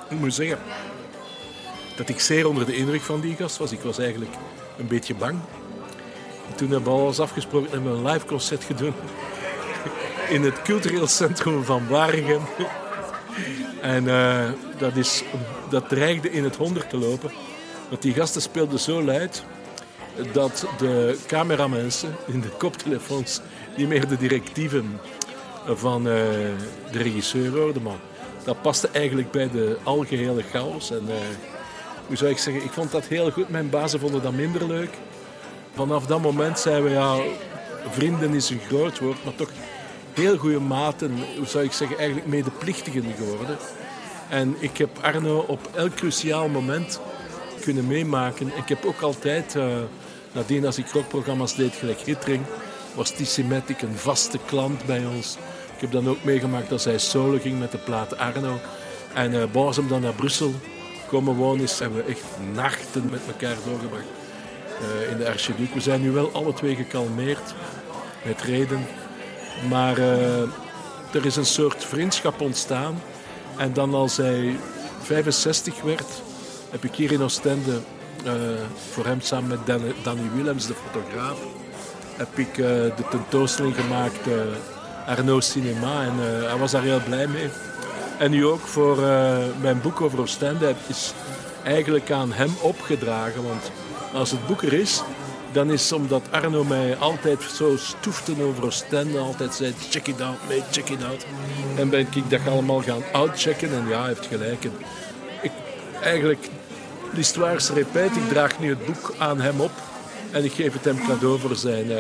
Ik 0.10 0.20
moet 0.20 0.34
zeggen 0.34 0.60
dat 1.96 2.10
ik 2.10 2.20
zeer 2.20 2.48
onder 2.48 2.66
de 2.66 2.76
indruk 2.76 3.02
van 3.02 3.22
die 3.22 3.36
gast 3.36 3.58
was. 3.58 3.72
Ik 3.72 3.82
was 3.82 3.98
eigenlijk 3.98 4.32
een 4.78 4.88
beetje 4.88 5.16
bang. 5.16 5.40
En 6.62 6.68
toen 6.68 6.76
hebben 6.76 6.94
we 6.94 7.02
alles 7.02 7.20
afgesproken 7.20 7.72
en 7.72 7.84
we 7.84 7.90
een 7.90 8.06
live 8.06 8.26
concert 8.26 8.64
gedaan 8.64 8.94
in 10.30 10.44
het 10.44 10.62
cultureel 10.62 11.08
centrum 11.08 11.64
van 11.64 11.88
Waregem. 11.88 12.42
En 13.82 14.08
eh, 14.08 14.50
dat, 14.78 14.96
is, 14.96 15.24
dat 15.70 15.90
dreigde 15.90 16.32
in 16.32 16.44
het 16.44 16.56
honderd 16.56 16.90
te 16.90 16.98
lopen. 16.98 17.32
Want 17.90 18.02
die 18.02 18.14
gasten 18.14 18.42
speelden 18.42 18.80
zo 18.80 19.04
luid 19.04 19.44
dat 20.32 20.66
de 20.78 21.20
cameramensen 21.28 22.16
in 22.28 22.42
de 22.42 22.50
koptelefoons 22.50 23.42
niet 23.78 23.88
meer 23.88 24.08
de 24.08 24.18
directieven 24.18 25.00
van 25.66 26.08
eh, 26.08 26.14
de 26.92 26.98
regisseur 26.98 27.58
hoorden. 27.58 27.82
Maar 27.82 28.00
dat 28.44 28.62
paste 28.62 28.90
eigenlijk 28.92 29.32
bij 29.32 29.50
de 29.50 29.78
algehele 29.84 30.44
chaos. 30.52 30.92
En, 30.92 31.04
eh, 31.08 31.16
hoe 32.08 32.16
zou 32.16 32.32
ik 32.32 32.38
zeggen, 32.38 32.64
ik 32.64 32.72
vond 32.72 32.92
dat 32.92 33.06
heel 33.06 33.32
goed. 33.32 33.50
Mijn 33.50 33.70
bazen 33.70 34.00
vonden 34.00 34.22
dat 34.22 34.34
minder 34.34 34.68
leuk. 34.68 34.98
Vanaf 35.74 36.06
dat 36.06 36.22
moment 36.22 36.60
zijn 36.60 36.84
we, 36.84 36.90
ja, 36.90 37.18
vrienden 37.90 38.34
is 38.34 38.50
een 38.50 38.62
groot 38.68 39.00
woord, 39.00 39.24
maar 39.24 39.36
toch 39.36 39.50
heel 40.14 40.38
goede 40.38 40.60
maten, 40.60 41.12
hoe 41.38 41.48
zou 41.48 41.64
ik 41.64 41.72
zeggen, 41.72 41.98
eigenlijk 41.98 42.28
medeplichtigen 42.28 43.04
geworden. 43.18 43.58
En 44.30 44.56
ik 44.60 44.78
heb 44.78 44.90
Arno 45.02 45.46
op 45.48 45.70
elk 45.76 45.96
cruciaal 45.96 46.48
moment 46.48 47.00
kunnen 47.62 47.88
meemaken. 47.88 48.48
Ik 48.48 48.70
heb 48.70 48.86
ook 48.86 49.02
altijd, 49.02 49.56
eh, 49.56 49.78
nadien 50.32 50.66
als 50.66 50.78
ik 50.78 50.92
rockprogramma's 50.92 51.56
deed, 51.56 51.74
gelijk 51.74 52.00
Hitring, 52.00 52.46
was 52.96 53.12
Tissimatic 53.12 53.82
een 53.82 53.98
vaste 53.98 54.40
klant 54.46 54.86
bij 54.86 55.06
ons. 55.16 55.38
Ik 55.76 55.82
heb 55.82 55.92
dan 55.92 56.10
ook 56.10 56.24
meegemaakt 56.24 56.72
als 56.72 56.84
hij 56.84 56.98
solo 56.98 57.38
ging 57.40 57.60
met 57.60 57.72
de 57.72 57.78
plaat 57.78 58.18
Arno. 58.18 58.60
En 59.14 59.34
uh, 59.34 59.44
bon, 59.52 59.66
als 59.66 59.76
hem 59.76 59.88
dan 59.88 60.02
naar 60.02 60.14
Brussel 60.14 60.54
komen 61.08 61.36
wonen 61.36 61.64
is, 61.64 61.80
hebben 61.80 62.06
we 62.06 62.12
echt 62.12 62.24
nachten 62.54 63.08
met 63.12 63.22
elkaar 63.28 63.56
doorgebracht 63.66 64.04
eh, 64.04 64.21
in 65.12 65.18
de 65.18 65.28
Archiduc. 65.28 65.74
We 65.74 65.80
zijn 65.82 66.02
nu 66.02 66.12
wel 66.12 66.30
alle 66.34 66.54
twee 66.54 66.76
gekalmeerd 66.76 67.54
met 68.26 68.42
reden. 68.42 68.86
Maar 69.70 69.98
eh, 69.98 70.42
er 71.12 71.26
is 71.26 71.36
een 71.36 71.46
soort 71.46 71.86
vriendschap 71.86 72.42
ontstaan. 72.42 73.02
En 73.58 73.74
dan 73.74 73.94
als 73.94 74.18
hij 74.18 74.56
65 75.02 75.82
werd, 75.82 76.08
heb 76.70 76.84
ik 76.84 76.96
hier 76.96 77.12
in 77.12 77.22
Oostende 77.22 77.80
eh, 78.26 78.32
voor 78.92 79.06
hem 79.06 79.22
samen 79.22 79.50
met 79.50 79.66
Dan- 79.66 79.94
Danny 80.04 80.30
Willems, 80.36 80.68
de 80.68 80.74
fotograaf, 80.92 81.38
heb 82.18 82.38
ik 82.38 82.50
eh, 82.50 82.66
de 82.66 83.04
tentoonstelling 83.10 83.76
gemaakt 83.76 84.28
eh, 84.28 84.34
Arno 85.08 85.40
Cinema. 85.40 86.02
En 86.04 86.14
eh, 86.20 86.48
hij 86.50 86.58
was 86.58 86.72
daar 86.72 86.82
heel 86.84 87.02
blij 87.08 87.28
mee. 87.28 87.50
En 88.18 88.32
nu 88.32 88.46
ook 88.46 88.62
voor 88.68 89.04
eh, 89.04 89.38
mijn 89.62 89.82
boek 89.82 90.02
over 90.02 90.20
Oostende 90.22 90.74
is 90.88 91.14
eigenlijk 91.64 92.12
aan 92.12 92.32
hem 92.34 92.52
opgedragen. 92.62 93.44
Want 93.44 93.72
als 94.14 94.32
het 94.32 94.48
boek 94.48 94.62
er 94.62 94.74
is, 94.74 95.02
dan 95.52 95.72
is 95.72 95.92
omdat 95.92 96.22
Arno 96.30 96.64
mij 96.64 96.98
altijd 96.98 97.44
zo 97.56 97.78
stoefde 97.78 98.44
over 98.44 98.66
Oostende. 98.66 99.18
Altijd 99.18 99.54
zei, 99.56 99.74
check 99.90 100.08
it 100.08 100.22
out, 100.22 100.38
mate, 100.48 100.64
check 100.72 100.90
it 100.90 101.04
out. 101.04 101.26
En 101.78 101.90
ben 101.90 102.00
ik 102.00 102.30
dat 102.30 102.40
allemaal 102.48 102.82
gaan 102.82 103.04
outchecken. 103.12 103.74
En 103.74 103.88
ja, 103.88 104.00
hij 104.00 104.08
heeft 104.08 104.26
gelijk. 104.26 104.64
En 104.64 104.72
ik, 105.42 105.52
eigenlijk, 106.02 106.50
l'histoire 107.14 107.60
se 107.60 107.74
répète. 107.74 108.20
Ik 108.20 108.30
draag 108.30 108.60
nu 108.60 108.70
het 108.70 108.86
boek 108.86 109.14
aan 109.18 109.42
hem 109.42 109.60
op. 109.60 109.72
En 110.32 110.44
ik 110.44 110.52
geef 110.52 110.74
het 110.74 110.86
hem 110.86 111.06
cadeau 111.08 111.40
voor 111.40 111.56
zijn 111.56 111.92
eh 111.92 111.98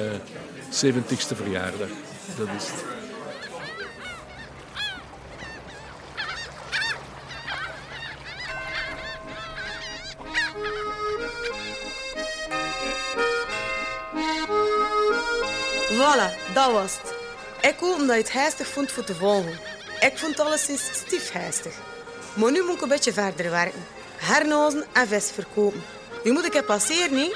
70ste 0.71 1.35
verjaardag. 1.35 1.89
Dat 2.37 2.47
is 2.57 2.65
het. 2.65 3.00
Voilà, 16.01 16.53
dat 16.53 16.71
was 16.71 16.97
het. 17.01 17.13
Ik 17.71 17.79
hoop 17.79 17.97
dat 17.97 18.07
je 18.07 18.13
het 18.13 18.31
heistig 18.31 18.67
vond 18.67 18.91
voor 18.91 19.03
te 19.03 19.15
volgen. 19.15 19.59
Ik 19.99 20.17
vond 20.17 20.37
het 20.37 20.45
alleszins 20.45 20.81
stief 20.93 21.31
heistig. 21.31 21.73
Maar 22.33 22.51
nu 22.51 22.63
moet 22.63 22.75
ik 22.75 22.81
een 22.81 22.87
beetje 22.87 23.13
verder 23.13 23.49
werken. 23.49 23.85
Hernozen 24.17 24.85
en 24.93 25.07
vis 25.07 25.31
verkopen. 25.31 25.83
Nu 26.23 26.31
moet 26.31 26.45
ik 26.45 26.53
het 26.53 26.65
passeren, 26.65 27.15
niet? 27.15 27.35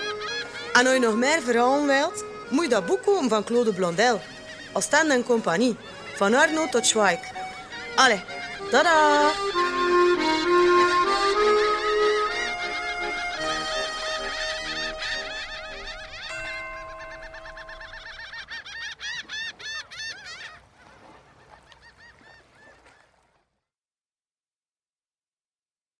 En 0.73 0.86
als 0.86 0.93
je 0.93 0.99
nog 0.99 1.15
meer 1.15 1.41
verhalen 1.41 1.88
wilt, 1.88 2.23
moet 2.49 2.63
je 2.63 2.69
dat 2.69 2.86
boek 2.86 3.04
kopen 3.04 3.30
van 3.30 3.43
Claude 3.43 3.73
Blondel. 3.73 4.21
Oostende 4.73 5.13
en 5.13 5.23
Compagnie. 5.23 5.78
Van 6.15 6.34
Arno 6.34 6.67
tot 6.69 6.86
Schweik. 6.86 7.19
Allee, 7.95 8.23
tada! 8.71 9.32